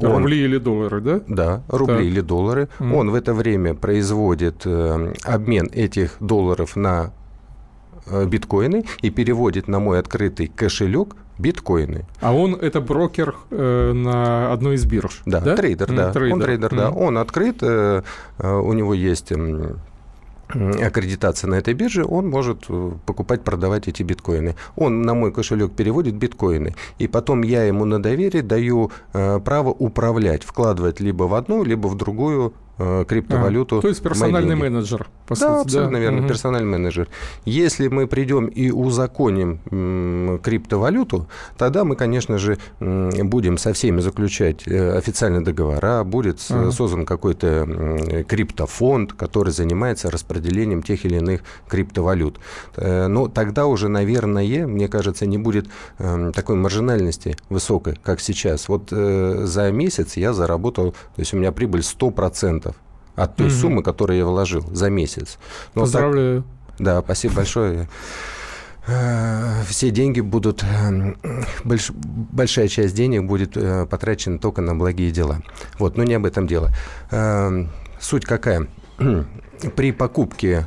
Он, 0.00 0.18
рубли 0.18 0.44
или 0.44 0.58
доллары, 0.58 1.00
да? 1.00 1.20
Да, 1.26 1.62
рубли 1.68 1.96
так. 1.96 2.04
или 2.04 2.20
доллары. 2.20 2.68
Mm. 2.78 2.94
Он 2.94 3.10
в 3.10 3.14
это 3.14 3.34
время 3.34 3.74
производит 3.74 4.62
э, 4.64 5.12
обмен 5.24 5.68
этих 5.72 6.16
долларов 6.20 6.76
на 6.76 7.12
биткоины 8.26 8.84
и 9.02 9.10
переводит 9.10 9.68
на 9.68 9.78
мой 9.78 9.98
открытый 9.98 10.46
кошелек 10.48 11.16
биткоины. 11.38 12.06
А 12.20 12.34
он 12.34 12.54
это 12.54 12.80
брокер 12.80 13.36
э, 13.50 13.92
на 13.92 14.52
одной 14.52 14.76
из 14.76 14.84
бирж? 14.84 15.22
Да, 15.26 15.40
да? 15.40 15.56
трейдер, 15.56 15.92
да. 15.92 16.12
Трейдер. 16.12 16.34
Он 16.34 16.40
трейдер, 16.40 16.72
mm. 16.72 16.76
да. 16.76 16.90
Он 16.90 17.18
открыт, 17.18 17.58
э, 17.62 18.02
э, 18.38 18.54
у 18.54 18.72
него 18.72 18.94
есть... 18.94 19.32
Э, 19.32 19.74
аккредитация 20.48 21.48
на 21.48 21.56
этой 21.56 21.74
бирже, 21.74 22.04
он 22.04 22.28
может 22.28 22.66
э, 22.68 22.92
покупать, 23.04 23.42
продавать 23.42 23.88
эти 23.88 24.04
биткоины. 24.04 24.54
Он 24.76 25.02
на 25.02 25.12
мой 25.14 25.32
кошелек 25.32 25.72
переводит 25.72 26.14
биткоины, 26.14 26.74
и 26.98 27.08
потом 27.08 27.42
я 27.42 27.64
ему 27.64 27.84
на 27.84 28.00
доверие 28.00 28.42
даю 28.42 28.92
э, 29.12 29.40
право 29.40 29.70
управлять, 29.70 30.44
вкладывать 30.44 31.00
либо 31.00 31.24
в 31.24 31.34
одну, 31.34 31.64
либо 31.64 31.88
в 31.88 31.96
другую 31.96 32.50
э, 32.50 32.65
криптовалюту. 32.78 33.78
А, 33.78 33.82
то 33.82 33.88
есть 33.88 34.02
персональный 34.02 34.56
менеджер, 34.56 35.08
по 35.26 35.34
да, 35.34 35.58
сути. 35.58 35.66
Абсолютно 35.66 35.98
да, 35.98 35.98
верно, 35.98 36.20
угу. 36.20 36.28
персональный 36.28 36.68
менеджер. 36.68 37.08
Если 37.44 37.88
мы 37.88 38.06
придем 38.06 38.46
и 38.46 38.70
узаконим 38.70 40.40
криптовалюту, 40.42 41.28
тогда 41.56 41.84
мы, 41.84 41.96
конечно 41.96 42.38
же, 42.38 42.58
будем 42.80 43.58
со 43.58 43.72
всеми 43.72 44.00
заключать 44.00 44.66
э, 44.66 44.96
официальные 44.96 45.42
договора, 45.42 46.04
будет 46.04 46.44
ага. 46.50 46.70
создан 46.70 47.06
какой-то 47.06 48.24
криптофонд, 48.28 49.12
который 49.12 49.52
занимается 49.52 50.10
распределением 50.10 50.82
тех 50.82 51.04
или 51.04 51.16
иных 51.16 51.42
криптовалют. 51.68 52.38
Э, 52.76 53.06
но 53.06 53.28
тогда 53.28 53.66
уже, 53.66 53.88
наверное, 53.88 54.66
мне 54.66 54.88
кажется, 54.88 55.26
не 55.26 55.38
будет 55.38 55.66
э, 55.98 56.32
такой 56.34 56.56
маржинальности 56.56 57.36
высокой, 57.48 57.98
как 58.02 58.20
сейчас. 58.20 58.68
Вот 58.68 58.88
э, 58.90 59.42
за 59.44 59.70
месяц 59.70 60.16
я 60.16 60.32
заработал, 60.32 60.92
то 60.92 61.20
есть 61.20 61.32
у 61.34 61.36
меня 61.36 61.52
прибыль 61.52 61.80
100% 61.80 62.65
от 63.16 63.36
той 63.36 63.46
угу. 63.46 63.54
суммы, 63.54 63.82
которую 63.82 64.18
я 64.18 64.26
вложил 64.26 64.64
за 64.72 64.90
месяц. 64.90 65.38
Но 65.74 65.82
Поздравляю. 65.82 66.42
Так, 66.42 66.76
да, 66.78 67.02
спасибо 67.02 67.36
большое. 67.36 67.88
Э, 68.86 69.62
все 69.66 69.90
деньги 69.90 70.20
будут, 70.20 70.62
э, 70.62 71.14
больш, 71.64 71.90
большая 71.90 72.68
часть 72.68 72.94
денег 72.94 73.24
будет 73.24 73.56
э, 73.56 73.86
потрачена 73.86 74.38
только 74.38 74.62
на 74.62 74.76
благие 74.76 75.10
дела. 75.10 75.42
Вот, 75.78 75.96
но 75.96 76.04
не 76.04 76.14
об 76.14 76.24
этом 76.24 76.46
дело. 76.46 76.70
Суть 78.00 78.24
какая? 78.24 78.68
При 79.76 79.90
покупке 79.92 80.66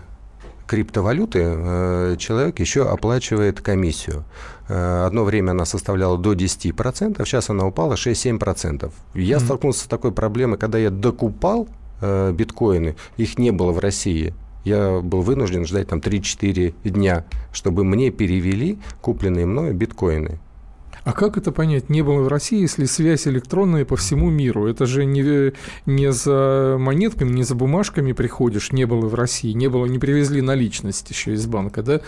криптовалюты 0.68 2.16
человек 2.20 2.60
еще 2.60 2.88
оплачивает 2.88 3.62
комиссию. 3.62 4.24
Одно 4.68 5.24
время 5.24 5.52
она 5.52 5.66
составляла 5.66 6.18
до 6.18 6.34
10%, 6.34 7.26
сейчас 7.26 7.50
она 7.50 7.66
упала 7.66 7.94
6-7%. 7.94 8.92
Я 9.16 9.38
mm-hmm. 9.38 9.40
столкнулся 9.40 9.86
с 9.86 9.88
такой 9.88 10.12
проблемой, 10.12 10.60
когда 10.60 10.78
я 10.78 10.92
докупал 10.92 11.68
э, 12.02 12.32
биткоины, 12.32 12.96
их 13.18 13.38
не 13.38 13.52
было 13.52 13.72
в 13.72 13.80
России. 13.80 14.34
Я 14.64 15.00
был 15.00 15.22
вынужден 15.22 15.66
ждать 15.66 15.88
там 15.88 16.00
3-4 16.00 16.74
дня, 16.84 17.26
чтобы 17.54 17.84
мне 17.84 18.12
перевели 18.12 18.78
купленные 19.02 19.46
мною 19.46 19.74
биткоины. 19.74 20.40
А 21.04 21.14
как 21.14 21.38
это 21.38 21.52
понять? 21.52 21.90
Не 21.90 22.02
было 22.02 22.22
в 22.22 22.28
России, 22.28 22.62
если 22.62 22.86
связь 22.86 23.26
электронная 23.28 23.86
по 23.86 23.96
всему 23.96 24.30
миру. 24.30 24.68
Это 24.68 24.86
же 24.86 25.06
не, 25.06 25.54
не 25.86 26.12
за 26.12 26.76
монетками, 26.78 27.32
не 27.32 27.44
за 27.44 27.56
бумажками 27.56 28.12
приходишь, 28.12 28.72
не 28.72 28.86
было 28.86 29.08
в 29.08 29.16
России, 29.16 29.54
не 29.54 29.70
было, 29.70 29.86
не 29.86 29.98
привезли 29.98 30.42
наличность 30.42 31.10
еще 31.10 31.34
из 31.34 31.46
банка, 31.48 31.82
да? 31.82 32.02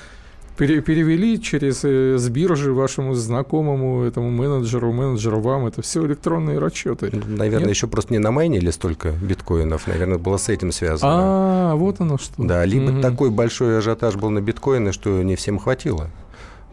Перевели 0.68 1.42
через 1.42 1.84
э, 1.84 2.18
с 2.18 2.30
биржи 2.30 2.72
вашему 2.72 3.14
знакомому, 3.16 4.04
этому 4.04 4.30
менеджеру, 4.30 4.92
менеджеру 4.92 5.42
вам. 5.42 5.66
Это 5.66 5.82
все 5.82 6.06
электронные 6.06 6.60
расчеты. 6.60 7.12
Наверное, 7.12 7.68
Нет? 7.68 7.76
еще 7.76 7.88
просто 7.88 8.14
не 8.14 8.20
намайнили 8.20 8.70
столько 8.72 9.12
биткоинов. 9.12 9.88
Наверное, 9.88 10.18
было 10.18 10.38
с 10.38 10.50
этим 10.50 10.72
связано. 10.72 11.12
А, 11.72 11.76
вот 11.76 12.00
оно 12.00 12.18
что. 12.18 12.44
Да, 12.44 12.66
либо 12.66 12.92
угу. 12.92 13.02
такой 13.02 13.32
большой 13.32 13.80
ажиотаж 13.80 14.16
был 14.16 14.30
на 14.30 14.42
биткоины, 14.42 14.92
что 14.92 15.22
не 15.24 15.36
всем 15.36 15.60
хватило. 15.60 16.10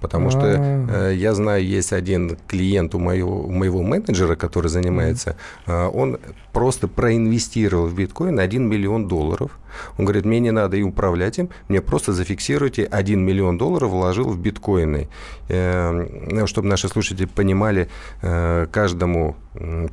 Потому 0.01 0.31
что 0.31 0.47
э, 0.47 1.15
я 1.17 1.35
знаю, 1.35 1.65
есть 1.65 1.93
один 1.93 2.37
клиент 2.47 2.95
у 2.95 2.99
моего, 2.99 3.43
у 3.43 3.51
моего 3.51 3.83
менеджера, 3.83 4.37
который 4.37 4.69
занимается, 4.69 5.37
э, 5.67 5.87
он 5.87 6.19
просто 6.59 6.89
проинвестировал 6.89 7.87
в 7.87 7.95
биткоин 7.95 8.41
1 8.41 8.69
миллион 8.69 9.07
долларов. 9.07 9.53
Он 9.97 10.05
говорит, 10.05 10.25
мне 10.25 10.41
не 10.41 10.51
надо 10.51 10.77
и 10.77 10.83
управлять 10.83 11.39
им, 11.39 11.51
мне 11.69 11.81
просто 11.81 12.13
зафиксируйте 12.13 12.85
1 12.85 13.25
миллион 13.25 13.59
долларов 13.59 13.91
вложил 13.91 14.29
в 14.29 14.41
биткоины. 14.41 15.09
Э, 15.49 16.47
чтобы 16.47 16.67
наши 16.67 16.89
слушатели 16.89 17.27
понимали, 17.27 17.89
э, 18.23 18.67
каждому 18.73 19.37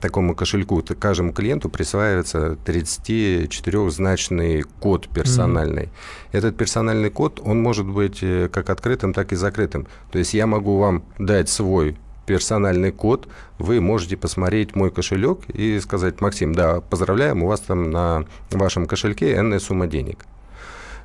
такому 0.01 0.34
кошельку, 0.36 0.84
каждому 0.99 1.34
клиенту 1.34 1.69
присваивается 1.69 2.58
34-значный 2.65 4.63
код 4.80 5.08
персональный. 5.08 5.84
Mm-hmm. 5.84 6.38
Этот 6.38 6.58
персональный 6.58 7.12
код, 7.12 7.39
он 7.43 7.62
может 7.62 7.86
быть 7.86 8.23
э, 8.23 8.49
как 8.51 8.71
открытым, 8.71 9.13
так 9.13 9.34
и 9.34 9.36
закрытым. 9.36 9.86
То 10.12 10.17
есть 10.17 10.34
я 10.34 10.47
могу 10.47 10.80
вам 10.80 11.04
дать 11.19 11.47
свой 11.47 11.95
персональный 12.25 12.91
код, 12.91 13.27
вы 13.59 13.81
можете 13.81 14.17
посмотреть 14.17 14.75
мой 14.75 14.91
кошелек 14.91 15.49
и 15.49 15.79
сказать, 15.79 16.21
Максим, 16.21 16.53
да, 16.53 16.81
поздравляем, 16.81 17.43
у 17.43 17.47
вас 17.47 17.61
там 17.61 17.91
на 17.91 18.25
вашем 18.51 18.85
кошельке 18.85 19.35
энная 19.35 19.59
сумма 19.59 19.88
денег. 19.88 20.25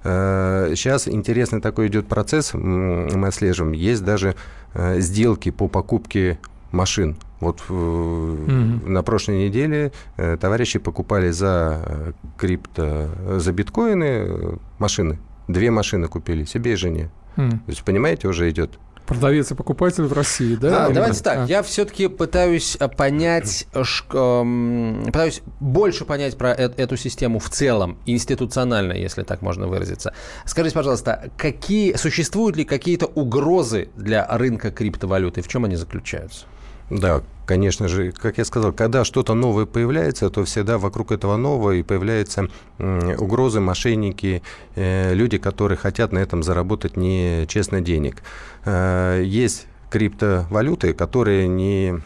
Сейчас 0.03 1.07
э, 1.07 1.11
интересный 1.13 1.61
такой 1.61 1.89
идет 1.89 2.07
процесс, 2.07 2.55
мы 2.55 3.27
отслеживаем. 3.27 3.73
Есть 3.73 4.03
даже 4.03 4.35
э, 4.73 5.01
сделки 5.01 5.51
по 5.51 5.69
покупке 5.69 6.39
машин. 6.73 7.17
Вот 7.41 7.61
mm-hmm. 7.69 8.89
на 8.89 9.03
прошлой 9.03 9.47
неделе 9.47 9.93
товарищи 10.17 10.79
покупали 10.79 11.31
за 11.31 12.15
крипто, 12.37 13.09
за 13.39 13.53
биткоины 13.53 14.59
машины. 14.79 15.19
Две 15.49 15.71
машины 15.71 16.07
купили 16.07 16.45
себе 16.45 16.75
и 16.75 16.77
жене. 16.77 17.11
Mm. 17.37 17.51
То 17.51 17.65
есть, 17.67 17.83
понимаете, 17.83 18.29
уже 18.29 18.49
идет 18.51 18.79
Продавец 19.11 19.51
и 19.51 19.57
покупатель 19.57 20.05
в 20.05 20.13
России, 20.13 20.55
да? 20.55 20.87
А, 20.87 20.91
давайте 20.91 21.21
так, 21.21 21.39
а. 21.39 21.45
я 21.47 21.65
все-таки 21.65 22.07
пытаюсь 22.07 22.77
э, 22.79 22.87
понять, 22.87 23.67
эм, 23.75 25.03
пытаюсь 25.07 25.43
больше 25.59 26.05
понять 26.05 26.39
про 26.39 26.53
э 26.53 26.71
эту 26.77 26.97
систему 26.97 27.41
в 27.41 27.51
целом, 27.51 27.99
институционально, 28.07 28.93
если 28.93 29.25
так 29.25 29.43
можно 29.43 29.67
выразиться. 29.67 30.15
Скажите, 30.45 30.77
пожалуйста, 30.77 31.29
какие, 31.37 31.95
существуют 31.95 32.57
ли 32.57 32.65
какие-то 32.65 33.07
угрозы 33.07 33.89
для 33.97 34.25
рынка 34.29 34.71
криптовалюты? 34.71 35.43
В 35.43 35.49
чем 35.49 35.65
они 35.65 35.75
заключаются? 35.75 36.47
Да, 36.91 37.23
конечно 37.47 37.87
же, 37.89 38.11
как 38.11 38.39
я 38.39 38.45
сказал, 38.45 38.73
когда 38.73 39.05
что-то 39.05 39.35
новое 39.35 39.65
появляется, 39.65 40.29
то 40.29 40.45
всегда 40.45 40.77
вокруг 40.77 41.13
этого 41.13 41.37
нового 41.37 41.73
и 41.73 41.83
появляются 41.83 42.49
угрозы, 42.79 43.61
мошенники, 43.61 44.43
э, 44.75 45.15
люди, 45.15 45.39
которые 45.39 45.79
хотят 45.79 46.13
на 46.13 46.19
этом 46.19 46.43
заработать 46.43 46.97
нечестно 46.97 47.81
денег. 47.81 48.23
Э, 48.65 49.23
есть 49.25 49.67
криптовалюты, 49.91 50.95
которые 50.95 51.49
не 51.49 52.01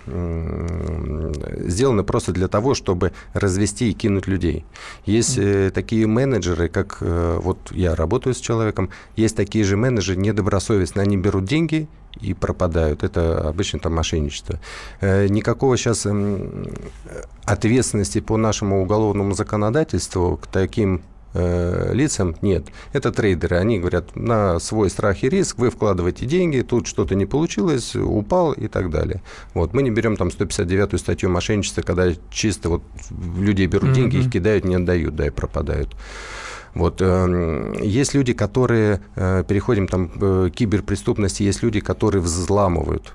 сделаны 1.68 2.03
просто 2.03 2.33
для 2.33 2.49
того, 2.49 2.75
чтобы 2.75 3.12
развести 3.33 3.90
и 3.90 3.92
кинуть 3.92 4.27
людей. 4.27 4.64
Есть 5.05 5.38
э, 5.38 5.70
такие 5.73 6.07
менеджеры, 6.07 6.68
как 6.68 6.99
э, 7.01 7.38
вот 7.40 7.59
я 7.70 7.94
работаю 7.94 8.35
с 8.35 8.40
человеком, 8.40 8.90
есть 9.16 9.37
такие 9.37 9.64
же 9.64 9.77
менеджеры 9.77 10.18
недобросовестные, 10.18 11.05
они 11.05 11.16
берут 11.16 11.44
деньги 11.44 11.88
и 12.20 12.35
пропадают. 12.35 13.03
Это 13.03 13.49
обычно 13.49 13.79
там 13.79 13.94
мошенничество. 13.94 14.61
Э, 15.01 15.27
никакого 15.29 15.77
сейчас 15.77 16.07
ответственности 17.44 18.20
по 18.20 18.37
нашему 18.37 18.83
уголовному 18.83 19.35
законодательству 19.35 20.38
к 20.40 20.47
таким 20.47 21.03
э, 21.35 21.90
лицам 21.92 22.37
нет. 22.40 22.66
Это 22.92 23.12
трейдеры. 23.12 23.57
Они 23.57 23.79
говорят, 23.79 24.16
на 24.16 24.59
свой 24.59 24.88
страх 24.90 25.23
и 25.23 25.29
риск 25.29 25.59
вы 25.59 25.70
вкладываете 25.70 26.27
деньги, 26.27 26.62
тут 26.62 26.87
что-то 26.87 27.14
не 27.14 27.27
получилось, 27.27 27.94
упал 27.94 28.53
и 28.53 28.68
так 28.68 28.90
далее. 28.90 29.23
Вот. 29.53 29.75
Мы 29.75 29.83
не 29.83 29.90
берем 29.90 30.16
там 30.16 30.29
159-ю 30.29 30.99
статью 30.99 31.31
мошенничества, 31.31 31.83
когда 31.83 32.12
чисто 32.31 32.68
вот 32.68 32.83
людей 33.38 33.66
берут 33.66 33.90
mm-hmm. 33.90 33.94
деньги, 33.94 34.16
их 34.16 34.31
кидают, 34.31 34.64
не 34.64 34.77
отдают, 34.77 35.14
да, 35.16 35.27
и 35.27 35.31
пропадают. 35.31 35.94
Вот, 36.75 37.01
э, 37.01 37.77
есть 37.83 38.14
люди, 38.14 38.33
которые, 38.33 39.01
э, 39.14 39.44
переходим 39.47 39.87
там 39.87 40.09
к 40.09 40.51
киберпреступности, 40.51 41.44
есть 41.44 41.62
люди, 41.62 41.81
которые 41.81 42.20
взламывают, 42.20 43.14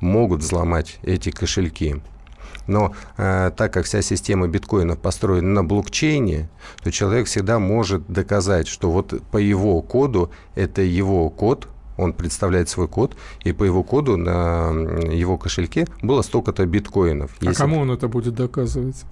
могут 0.00 0.40
взломать 0.40 0.98
эти 1.02 1.30
кошельки. 1.30 1.96
Но 2.66 2.92
э, 3.16 3.50
так 3.56 3.72
как 3.72 3.84
вся 3.86 4.02
система 4.02 4.48
биткоинов 4.48 4.98
построена 4.98 5.48
на 5.48 5.64
блокчейне, 5.64 6.48
то 6.82 6.90
человек 6.90 7.26
всегда 7.26 7.58
может 7.58 8.06
доказать, 8.08 8.68
что 8.68 8.90
вот 8.90 9.14
по 9.30 9.38
его 9.38 9.80
коду 9.82 10.30
это 10.54 10.82
его 10.82 11.30
код, 11.30 11.68
он 11.96 12.12
представляет 12.12 12.68
свой 12.68 12.88
код, 12.88 13.16
и 13.44 13.52
по 13.52 13.64
его 13.64 13.82
коду 13.82 14.16
на 14.16 14.70
его 15.10 15.38
кошельке 15.38 15.86
было 16.02 16.22
столько-то 16.22 16.66
биткоинов. 16.66 17.32
А 17.40 17.44
Если... 17.44 17.60
кому 17.60 17.80
он 17.80 17.90
это 17.90 18.08
будет 18.08 18.34
доказывать? 18.34 19.04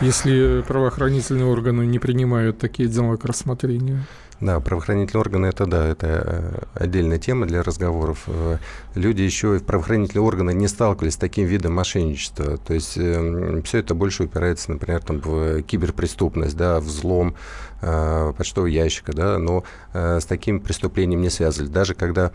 Если 0.00 0.62
правоохранительные 0.62 1.46
органы 1.46 1.86
не 1.86 1.98
принимают 1.98 2.58
такие 2.58 2.88
дела 2.88 3.16
к 3.16 3.24
рассмотрению. 3.24 4.04
Да, 4.40 4.60
правоохранительные 4.60 5.20
органы 5.20 5.46
это 5.46 5.66
да, 5.66 5.84
это 5.88 6.06
э, 6.06 6.84
отдельная 6.84 7.18
тема 7.18 7.46
для 7.46 7.60
разговоров. 7.64 8.22
Э, 8.28 8.58
люди 8.94 9.22
еще 9.22 9.56
и 9.56 9.58
правоохранительные 9.58 10.24
органы 10.24 10.54
не 10.54 10.68
сталкивались 10.68 11.14
с 11.14 11.16
таким 11.16 11.46
видом 11.46 11.74
мошенничества. 11.74 12.56
То 12.58 12.72
есть 12.72 12.96
э, 12.96 13.60
все 13.64 13.78
это 13.78 13.94
больше 13.96 14.24
упирается, 14.24 14.70
например, 14.70 15.02
там, 15.02 15.18
в 15.18 15.62
киберпреступность, 15.62 16.56
да, 16.56 16.78
взлом 16.78 17.34
э, 17.80 18.32
почтового 18.36 18.68
ящика, 18.68 19.12
да, 19.12 19.38
но 19.38 19.64
э, 19.92 20.20
с 20.20 20.24
таким 20.24 20.60
преступлением 20.60 21.20
не 21.20 21.30
связывали. 21.30 21.68
Даже 21.68 21.94
когда 21.94 22.30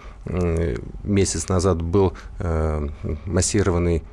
месяц 1.05 1.47
назад 1.47 1.81
был 1.81 2.13
э, 2.39 2.85
массированный 3.25 4.03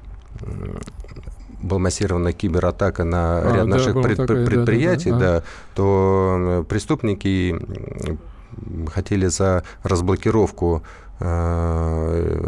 была 1.62 1.79
массированная 1.79 2.33
кибератака 2.33 3.05
на 3.05 3.38
А, 3.38 3.53
ряд 3.55 3.64
да, 3.68 3.77
наших 3.77 4.03
пред- 4.03 4.18
да, 4.18 4.27
предприятий, 4.27 5.11
да, 5.11 5.18
да. 5.18 5.38
да, 5.38 5.42
то 5.75 6.37
э, 6.38 6.64
преступники 6.68 7.55
хотели 8.92 9.27
за 9.27 9.62
разблокировку 9.83 10.83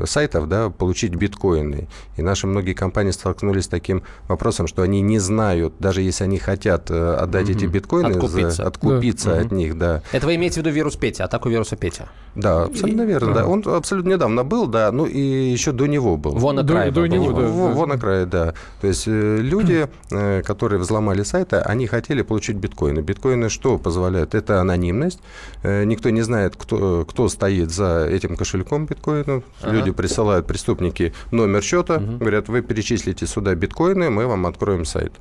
сайтов, 0.07 0.49
да, 0.49 0.71
получить 0.71 1.15
биткоины. 1.15 1.89
И 2.17 2.23
наши 2.23 2.47
многие 2.47 2.73
компании 2.75 3.11
столкнулись 3.11 3.65
с 3.65 3.69
таким 3.69 4.03
вопросом, 4.29 4.67
что 4.67 4.83
они 4.83 5.01
не 5.01 5.19
знают, 5.19 5.75
даже 5.79 6.03
если 6.03 6.25
они 6.25 6.39
хотят 6.39 6.91
э, 6.91 7.15
отдать 7.15 7.49
эти 7.51 7.67
биткоины, 7.67 8.13
за- 8.15 8.19
Откупиться. 8.19 8.67
откупиться 8.67 9.31
Да. 9.31 9.41
от 9.41 9.53
них, 9.53 9.79
да. 9.79 10.03
Это 10.13 10.27
вы 10.27 10.35
имеете 10.37 10.55
в 10.61 10.65
виду 10.65 10.71
вирус 10.75 10.97
Петя, 10.97 11.25
атаку 11.25 11.49
вируса 11.49 11.77
Петя? 11.77 12.09
Да, 12.35 12.65
абсолютно 12.65 13.03
верно, 13.03 13.35
да. 13.35 13.47
Он 13.47 13.63
абсолютно 13.67 14.11
недавно 14.11 14.43
был, 14.45 14.67
да, 14.67 14.91
ну 14.91 15.05
и 15.07 15.21
еще 15.21 15.73
до 15.73 15.87
него 15.87 16.17
был. 16.17 16.33
Вон 16.33 16.57
на 16.57 16.63
До- 16.63 16.73
край 16.75 16.91
до 16.91 17.01
был, 17.03 17.07
него, 17.09 17.33
да. 17.33 17.47
Во- 17.49 17.69
Вон 17.73 17.89
на 17.89 17.99
крае, 17.99 18.27
да. 18.27 18.55
То 18.81 18.87
есть 18.87 19.05
э, 19.07 19.37
люди, 19.39 19.87
э, 20.11 20.43
которые 20.43 20.79
взломали 20.81 21.23
сайты, 21.25 21.57
они 21.57 21.87
хотели 21.87 22.23
получить 22.23 22.57
биткоины. 22.57 23.01
Биткоины 23.01 23.49
что 23.51 23.79
позволяют? 23.79 24.35
Это 24.35 24.61
анонимность. 24.61 25.21
Э, 25.63 25.85
Никто 25.85 26.11
не 26.11 26.23
знает, 26.23 26.55
кто, 26.57 27.05
кто 27.09 27.29
стоит 27.29 27.71
за 27.71 28.07
этим 28.11 28.37
кошельком 28.37 28.62
биткоина. 28.63 29.43
Люди 29.63 29.91
присылают, 29.91 30.47
преступники, 30.47 31.13
номер 31.31 31.63
счета, 31.63 31.99
говорят, 31.99 32.49
вы 32.49 32.63
перечислите 32.63 33.27
сюда 33.27 33.55
биткоины, 33.55 34.11
мы 34.11 34.27
вам 34.27 34.47
откроем 34.47 34.85
сайт. 34.85 35.13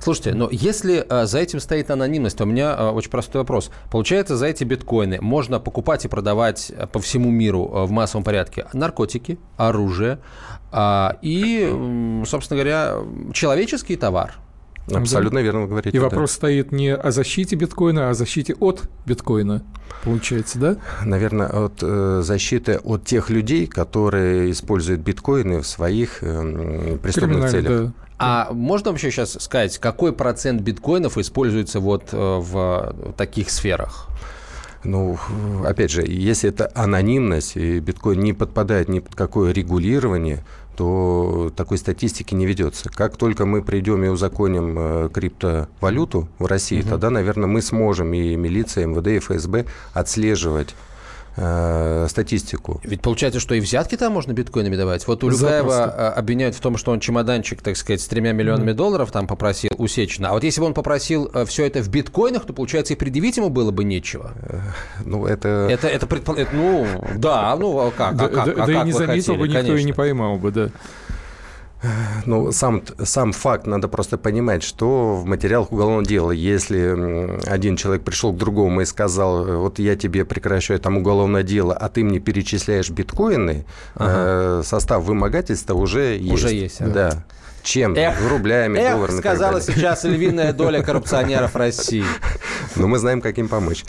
Слушайте, 0.00 0.34
но 0.34 0.48
если 0.50 1.06
э, 1.08 1.26
за 1.26 1.38
этим 1.38 1.60
стоит 1.60 1.90
анонимность, 1.90 2.36
то 2.36 2.44
у 2.44 2.46
меня 2.46 2.76
э, 2.78 2.90
очень 2.90 3.10
простой 3.10 3.40
вопрос. 3.40 3.70
Получается, 3.90 4.36
за 4.36 4.46
эти 4.46 4.64
биткоины 4.64 5.20
можно 5.20 5.58
покупать 5.58 6.04
и 6.04 6.08
продавать 6.08 6.70
э, 6.70 6.86
по 6.86 6.98
всему 7.00 7.30
миру 7.30 7.64
в 7.64 7.90
массовом 7.90 8.24
порядке 8.24 8.66
наркотики, 8.72 9.38
оружие 9.56 10.18
а, 10.72 11.16
и, 11.22 12.22
собственно 12.26 12.60
говоря, 12.60 12.96
человеческий 13.32 13.96
товар. 13.96 14.34
Абсолютно 14.98 15.38
верно 15.38 15.62
вы 15.62 15.68
говорите. 15.68 15.96
И 15.96 16.00
да. 16.00 16.06
вопрос 16.06 16.32
стоит 16.32 16.72
не 16.72 16.94
о 16.94 17.10
защите 17.10 17.56
биткоина, 17.56 18.08
а 18.08 18.10
о 18.10 18.14
защите 18.14 18.54
от 18.54 18.82
биткоина, 19.06 19.62
получается, 20.04 20.58
да? 20.58 20.76
Наверное, 21.04 21.46
от 21.46 21.82
э, 21.82 22.20
защиты 22.22 22.78
от 22.82 23.04
тех 23.04 23.30
людей, 23.30 23.66
которые 23.66 24.50
используют 24.50 25.00
биткоины 25.00 25.60
в 25.60 25.66
своих 25.66 26.22
э, 26.22 26.98
преступных 27.02 27.50
целях. 27.50 27.86
да. 27.86 27.92
А 28.22 28.52
можно 28.52 28.90
вообще 28.90 29.10
сейчас 29.10 29.38
сказать, 29.40 29.78
какой 29.78 30.12
процент 30.12 30.60
биткоинов 30.60 31.16
используется 31.16 31.80
вот 31.80 32.10
э, 32.12 32.16
в 32.16 32.94
таких 33.16 33.50
сферах? 33.50 34.08
Ну, 34.84 35.18
опять 35.64 35.90
же, 35.90 36.02
если 36.06 36.50
это 36.50 36.70
анонимность, 36.74 37.56
и 37.56 37.80
биткоин 37.80 38.20
не 38.20 38.32
подпадает 38.32 38.88
ни 38.88 39.00
под 39.00 39.14
какое 39.14 39.52
регулирование, 39.52 40.44
то 40.80 41.52
такой 41.54 41.76
статистики 41.76 42.34
не 42.34 42.46
ведется. 42.46 42.88
Как 42.88 43.18
только 43.18 43.44
мы 43.44 43.60
придем 43.60 44.02
и 44.02 44.08
узаконим 44.08 44.76
э, 44.78 45.08
криптовалюту 45.12 46.26
в 46.38 46.46
России, 46.46 46.80
тогда, 46.80 47.10
наверное, 47.10 47.48
мы 47.48 47.60
сможем 47.60 48.14
и 48.14 48.34
милиция, 48.34 48.86
МВД, 48.86 49.08
и 49.08 49.18
ФСБ 49.18 49.66
отслеживать 49.92 50.74
э, 51.40 52.06
статистику. 52.08 52.80
Ведь 52.84 53.00
получается, 53.00 53.40
что 53.40 53.54
и 53.54 53.60
взятки 53.60 53.96
там 53.96 54.12
можно 54.12 54.32
биткоинами 54.32 54.76
давать. 54.76 55.06
Вот 55.06 55.22
Запросто. 55.22 55.94
э, 56.14 56.18
обвиняют 56.18 56.54
в 56.54 56.60
том, 56.60 56.76
что 56.76 56.92
он 56.92 57.00
чемоданчик, 57.00 57.62
так 57.62 57.76
сказать, 57.76 58.00
с 58.00 58.06
тремя 58.06 58.32
миллионами 58.32 58.72
долларов 58.72 59.10
там 59.10 59.26
попросил 59.26 59.70
усечено. 59.78 60.28
А 60.28 60.32
вот 60.32 60.44
если 60.44 60.60
бы 60.60 60.66
он 60.66 60.74
попросил 60.74 61.30
все 61.46 61.64
это 61.66 61.80
в 61.80 61.88
биткоинах, 61.88 62.44
то, 62.44 62.52
получается, 62.52 62.92
и 62.92 62.96
предъявить 62.96 63.36
ему 63.38 63.48
было 63.48 63.70
бы 63.70 63.84
нечего. 63.84 64.32
Ну, 65.04 65.26
это... 65.26 65.66
Это, 65.70 65.88
это, 65.88 66.06
предпо- 66.06 66.36
это, 66.36 66.54
ну, 66.54 66.86
да, 67.16 67.56
ну, 67.56 67.78
а 67.78 67.90
как, 67.90 68.16
Да, 68.16 68.26
а 68.26 68.28
как, 68.28 68.56
да- 68.56 68.64
а 68.64 68.70
и 68.70 68.84
не 68.84 68.92
заметил 68.92 69.34
бы 69.36 69.48
никто 69.48 69.74
и 69.74 69.84
не 69.84 69.92
поймал 69.92 70.36
бы, 70.36 70.50
да. 70.50 70.70
Ну, 72.26 72.52
сам, 72.52 72.82
сам 73.02 73.32
факт 73.32 73.66
надо 73.66 73.88
просто 73.88 74.18
понимать, 74.18 74.62
что 74.62 75.16
в 75.16 75.24
материалах 75.24 75.72
уголовного 75.72 76.04
дела, 76.04 76.30
если 76.30 77.40
один 77.48 77.76
человек 77.76 78.04
пришел 78.04 78.32
к 78.32 78.36
другому 78.36 78.82
и 78.82 78.84
сказал, 78.84 79.46
э, 79.46 79.56
вот 79.56 79.78
я 79.78 79.96
тебе 79.96 80.24
прекращаю 80.24 80.78
там 80.78 80.98
уголовное 80.98 81.42
дело, 81.42 81.74
а 81.74 81.88
ты 81.88 82.04
мне 82.04 82.18
перечисляешь 82.18 82.90
биткоины, 82.90 83.64
э, 83.96 84.62
состав 84.64 85.04
вымогательства 85.04 85.74
уже 85.74 86.18
есть. 86.18 86.32
Уже 86.32 86.52
есть, 86.52 86.80
ага. 86.82 86.90
Да. 86.92 87.24
Чем? 87.62 87.94
Эх, 87.94 88.16
Рублями, 88.28 88.78
Эх, 88.78 88.94
долларами 88.94 89.18
сказала 89.18 89.60
сейчас 89.60 90.04
львиная 90.04 90.52
доля 90.52 90.82
коррупционеров 90.82 91.56
России. 91.56 92.04
Но 92.76 92.88
мы 92.88 92.98
знаем, 92.98 93.20
как 93.20 93.38
им 93.38 93.48
помочь. 93.48 93.84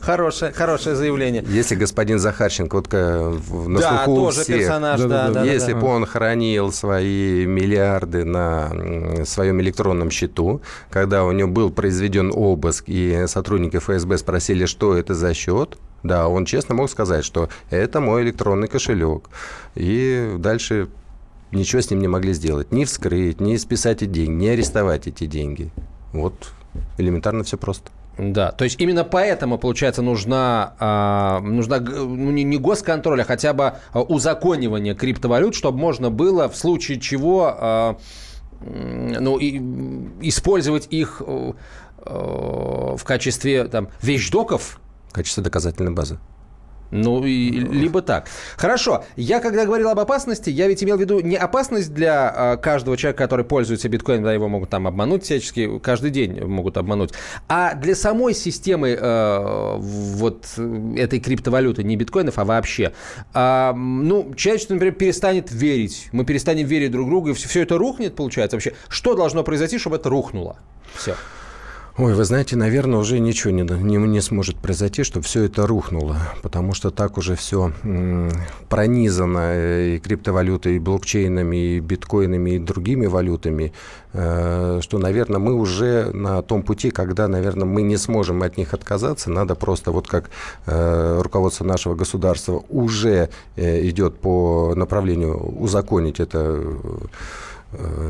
Хорошее, 0.00 0.52
хорошее 0.52 0.96
заявление. 0.96 1.44
Если 1.46 1.74
господин 1.74 2.18
Захарченко, 2.18 2.74
вот 2.76 2.88
э, 2.92 3.38
на 3.66 3.80
Да, 3.80 4.04
слуху 4.04 4.20
тоже 4.26 4.42
всех, 4.42 4.58
персонаж, 4.60 5.00
да, 5.00 5.08
Да-да-да. 5.08 5.34
да, 5.34 5.44
да. 5.44 5.52
Если 5.52 5.72
да. 5.72 5.78
бы 5.78 5.86
он 5.88 6.06
хранил 6.06 6.72
свои 6.72 7.44
миллиарды 7.46 8.24
на 8.24 9.24
своем 9.24 9.60
электронном 9.60 10.10
счету, 10.10 10.62
когда 10.90 11.24
у 11.24 11.32
него 11.32 11.48
был 11.48 11.70
произведен 11.70 12.32
обыск, 12.34 12.84
и 12.86 13.24
сотрудники 13.26 13.78
ФСБ 13.78 14.18
спросили, 14.18 14.64
что 14.66 14.96
это 14.96 15.14
за 15.14 15.34
счет, 15.34 15.76
да, 16.02 16.28
он 16.28 16.44
честно 16.44 16.74
мог 16.74 16.90
сказать, 16.90 17.24
что 17.24 17.48
это 17.70 18.00
мой 18.00 18.22
электронный 18.22 18.68
кошелек. 18.68 19.28
И 19.74 20.34
дальше 20.38 20.88
ничего 21.50 21.80
с 21.80 21.90
ним 21.90 22.00
не 22.00 22.08
могли 22.08 22.32
сделать. 22.34 22.72
Ни 22.72 22.84
вскрыть, 22.84 23.40
ни 23.40 23.56
списать 23.56 24.02
эти 24.02 24.10
деньги, 24.10 24.44
ни 24.44 24.48
арестовать 24.48 25.06
эти 25.06 25.26
деньги. 25.26 25.70
Вот 26.12 26.52
элементарно 26.98 27.44
все 27.44 27.56
просто. 27.56 27.90
Да, 28.16 28.52
то 28.52 28.64
есть 28.64 28.80
именно 28.80 29.02
поэтому, 29.02 29.58
получается, 29.58 30.00
нужна, 30.00 30.74
а, 30.78 31.40
нужна 31.40 31.80
ну, 31.80 32.30
не, 32.30 32.44
не 32.44 32.58
госконтроль, 32.58 33.22
а 33.22 33.24
хотя 33.24 33.52
бы 33.52 33.74
а, 33.92 34.02
узаконивание 34.02 34.94
криптовалют, 34.94 35.54
чтобы 35.54 35.78
можно 35.78 36.10
было 36.10 36.48
в 36.48 36.56
случае 36.56 37.00
чего 37.00 37.56
а, 37.58 37.98
ну, 38.60 39.38
и, 39.38 39.58
использовать 40.22 40.86
их 40.90 41.20
э, 41.26 41.52
в 42.06 43.04
качестве 43.04 43.64
там, 43.64 43.88
вещдоков, 44.00 44.80
В 45.10 45.12
качестве 45.12 45.42
доказательной 45.42 45.92
базы. 45.92 46.18
Ну, 46.94 47.24
и, 47.24 47.50
либо 47.50 48.02
так. 48.02 48.28
Хорошо. 48.56 49.04
Я, 49.16 49.40
когда 49.40 49.64
говорил 49.64 49.88
об 49.88 49.98
опасности, 49.98 50.48
я 50.48 50.68
ведь 50.68 50.84
имел 50.84 50.96
в 50.96 51.00
виду 51.00 51.18
не 51.18 51.34
опасность 51.34 51.92
для 51.92 52.54
э, 52.54 52.56
каждого 52.58 52.96
человека, 52.96 53.24
который 53.24 53.44
пользуется 53.44 53.88
биткоином, 53.88 54.24
да, 54.24 54.32
его 54.32 54.48
могут 54.48 54.70
там 54.70 54.86
обмануть 54.86 55.24
всячески, 55.24 55.80
каждый 55.80 56.10
день 56.10 56.44
могут 56.44 56.76
обмануть, 56.76 57.12
а 57.48 57.74
для 57.74 57.96
самой 57.96 58.32
системы 58.32 58.90
э, 58.90 59.76
вот 59.78 60.46
э, 60.56 60.94
этой 60.96 61.18
криптовалюты, 61.18 61.82
не 61.82 61.96
биткоинов, 61.96 62.38
а 62.38 62.44
вообще. 62.44 62.92
М, 63.34 64.06
ну, 64.06 64.32
человечество, 64.34 64.74
например, 64.74 64.94
перестанет 64.94 65.50
верить, 65.50 66.08
мы 66.12 66.24
перестанем 66.24 66.68
верить 66.68 66.92
друг 66.92 67.08
другу, 67.08 67.30
и 67.30 67.32
все, 67.32 67.62
это 67.62 67.76
рухнет, 67.76 68.14
получается, 68.14 68.56
вообще. 68.56 68.74
Что 68.88 69.14
должно 69.16 69.42
произойти, 69.42 69.78
чтобы 69.78 69.96
это 69.96 70.08
рухнуло? 70.10 70.58
Все. 70.94 71.16
Ой, 71.96 72.12
вы 72.12 72.24
знаете, 72.24 72.56
наверное, 72.56 72.98
уже 72.98 73.20
ничего 73.20 73.52
не, 73.52 73.62
не, 73.62 73.96
не 73.98 74.20
сможет 74.20 74.56
произойти, 74.56 75.04
чтобы 75.04 75.24
все 75.24 75.44
это 75.44 75.64
рухнуло, 75.64 76.16
потому 76.42 76.74
что 76.74 76.90
так 76.90 77.16
уже 77.18 77.36
все 77.36 77.72
пронизано 78.68 79.52
э, 79.54 79.94
и 79.94 79.98
криптовалютой, 80.00 80.74
и 80.74 80.78
блокчейнами, 80.80 81.76
и 81.76 81.78
биткоинами, 81.78 82.50
и 82.50 82.58
другими 82.58 83.06
валютами, 83.06 83.72
э, 84.12 84.80
что, 84.82 84.98
наверное, 84.98 85.38
мы 85.38 85.54
уже 85.54 86.10
на 86.12 86.42
том 86.42 86.64
пути, 86.64 86.90
когда, 86.90 87.28
наверное, 87.28 87.64
мы 87.64 87.82
не 87.82 87.96
сможем 87.96 88.42
от 88.42 88.56
них 88.56 88.74
отказаться, 88.74 89.30
надо 89.30 89.54
просто, 89.54 89.92
вот 89.92 90.08
как 90.08 90.30
э, 90.66 91.20
руководство 91.22 91.64
нашего 91.64 91.94
государства 91.94 92.64
уже 92.70 93.28
э, 93.54 93.86
идет 93.88 94.18
по 94.18 94.74
направлению 94.74 95.38
узаконить 95.62 96.18
это 96.18 96.60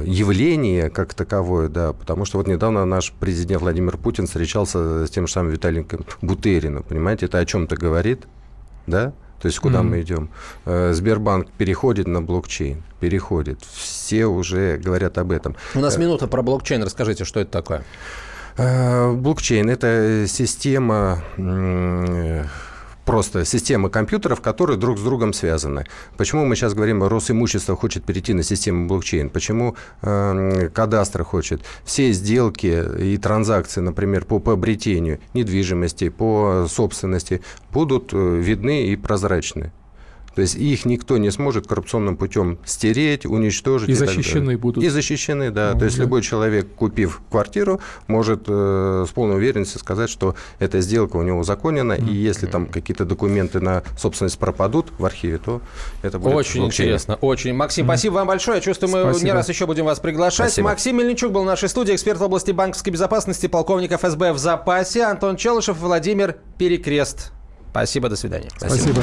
явление 0.05 0.91
как 0.91 1.15
таковое, 1.15 1.69
да, 1.69 1.93
потому 1.93 2.25
что 2.25 2.39
вот 2.39 2.47
недавно 2.47 2.85
наш 2.85 3.13
президент 3.13 3.63
Владимир 3.63 3.97
Путин 3.97 4.27
встречался 4.27 5.07
с 5.07 5.11
тем 5.11 5.27
же 5.27 5.33
самым 5.33 5.53
Виталием 5.53 5.87
Бутериным, 6.23 6.83
понимаете, 6.83 7.27
это 7.27 7.39
о 7.39 7.45
чем-то 7.45 7.77
говорит, 7.77 8.25
да? 8.87 9.13
То 9.41 9.49
есть 9.49 9.59
куда 9.59 9.83
Мгм. 9.83 9.91
мы 9.91 10.01
идем? 10.01 10.31
Э, 10.65 10.93
Сбербанк 10.95 11.51
переходит 11.59 12.07
на 12.07 12.23
блокчейн, 12.23 12.83
переходит. 13.01 13.61
Все 13.63 14.25
уже 14.25 14.79
говорят 14.79 15.19
об 15.19 15.33
этом. 15.33 15.55
У 15.75 15.81
нас 15.81 15.99
минута 15.99 16.27
про 16.29 16.41
блокчейн. 16.43 16.83
Расскажите, 16.83 17.25
что 17.25 17.41
это 17.41 17.51
такое? 17.51 17.85
Э, 18.57 19.13
Блокчейн– 19.13 19.69
это 19.71 20.25
система, 20.29 21.23
просто 23.05 23.45
система 23.45 23.89
компьютеров, 23.89 24.41
которые 24.41 24.79
друг 24.79 24.99
с 24.99 25.03
другом 25.03 25.33
связаны. 25.33 25.87
Почему 26.17 26.45
мы 26.45 26.57
сейчас 26.57 26.75
говорим, 26.75 27.03
Росимущество 27.05 27.77
хочет 27.77 28.05
перейти 28.05 28.33
на 28.35 28.43
систему 28.43 28.87
блокчейн? 28.87 29.31
Почему 29.31 29.77
э, 30.03 30.71
кадастр 30.75 31.25
хочет? 31.25 31.63
Все 31.85 32.13
сделки 32.13 32.85
и 32.99 33.17
транзакции, 33.17 33.81
например, 33.81 34.25
по 34.25 34.39
приобретению 34.39 35.21
недвижимости, 35.35 36.09
по 36.09 36.67
собственности 36.69 37.43
будут 37.71 38.13
э, 38.13 38.17
видны 38.17 38.87
и 38.87 38.97
прозрачны. 38.97 39.73
То 40.35 40.43
есть 40.43 40.57
их 40.57 40.85
никто 40.85 41.17
не 41.19 41.31
сможет 41.31 41.67
коррупционным 41.67 42.17
путем 42.17 42.59
стереть, 42.65 43.25
уничтожить. 43.27 43.89
И, 43.89 43.93
и 43.93 43.95
защищены 43.95 44.59
будут. 44.59 44.83
И 44.83 44.89
защищены, 44.89 45.51
да. 45.51 45.73
Ну, 45.75 45.79
То 45.79 45.85
есть 45.87 45.97
да. 45.97 46.05
любой 46.05 46.23
человек, 46.23 46.67
купив 46.75 47.21
квартиру, 47.31 47.81
может 48.07 48.45
э, 48.49 49.05
с 49.09 49.13
полной 49.13 49.37
уверенностью 49.37 49.81
сказать, 49.81 50.11
что 50.11 50.35
эта 50.59 50.81
сделка 50.81 51.17
у 51.17 51.23
него 51.23 51.39
узаконена, 51.39 51.93
и 51.93 52.13
если 52.13 52.47
там 52.47 52.67
какие-то 52.67 53.05
документы 53.05 53.61
на 53.61 53.83
собственность 53.97 54.39
пропадут 54.39 54.87
в 54.99 55.05
архиве, 55.05 55.39
то 55.39 55.61
это 56.03 56.19
будет 56.19 56.35
Очень 56.35 56.61
блокчейн. 56.61 56.87
интересно, 56.89 57.15
очень. 57.21 57.55
Максим, 57.55 57.87
спасибо 57.87 58.15
вам 58.15 58.27
большое. 58.27 58.57
Я 58.57 58.61
чувствую, 58.61 58.91
мы 58.93 59.11
Спасибо. 59.11 59.27
не 59.27 59.33
раз 59.33 59.49
еще 59.49 59.67
будем 59.67 59.85
вас 59.85 60.01
приглашать. 60.01 60.49
Спасибо. 60.49 60.69
Максим 60.69 60.99
Мельничук 60.99 61.33
был 61.33 61.43
в 61.43 61.47
нашей 61.47 61.69
студии, 61.69 61.95
эксперт 61.95 62.19
в 62.19 62.23
области 62.23 62.51
банковской 62.51 62.93
безопасности, 62.93 63.47
полковник 63.47 63.93
ФСБ 63.93 64.33
в 64.33 64.39
запасе, 64.39 65.05
Антон 65.05 65.37
Челышев, 65.37 65.79
Владимир 65.79 66.37
Перекрест. 66.59 67.33
Спасибо, 67.71 68.09
до 68.09 68.17
свидания. 68.17 68.51
Спасибо. 68.57 69.03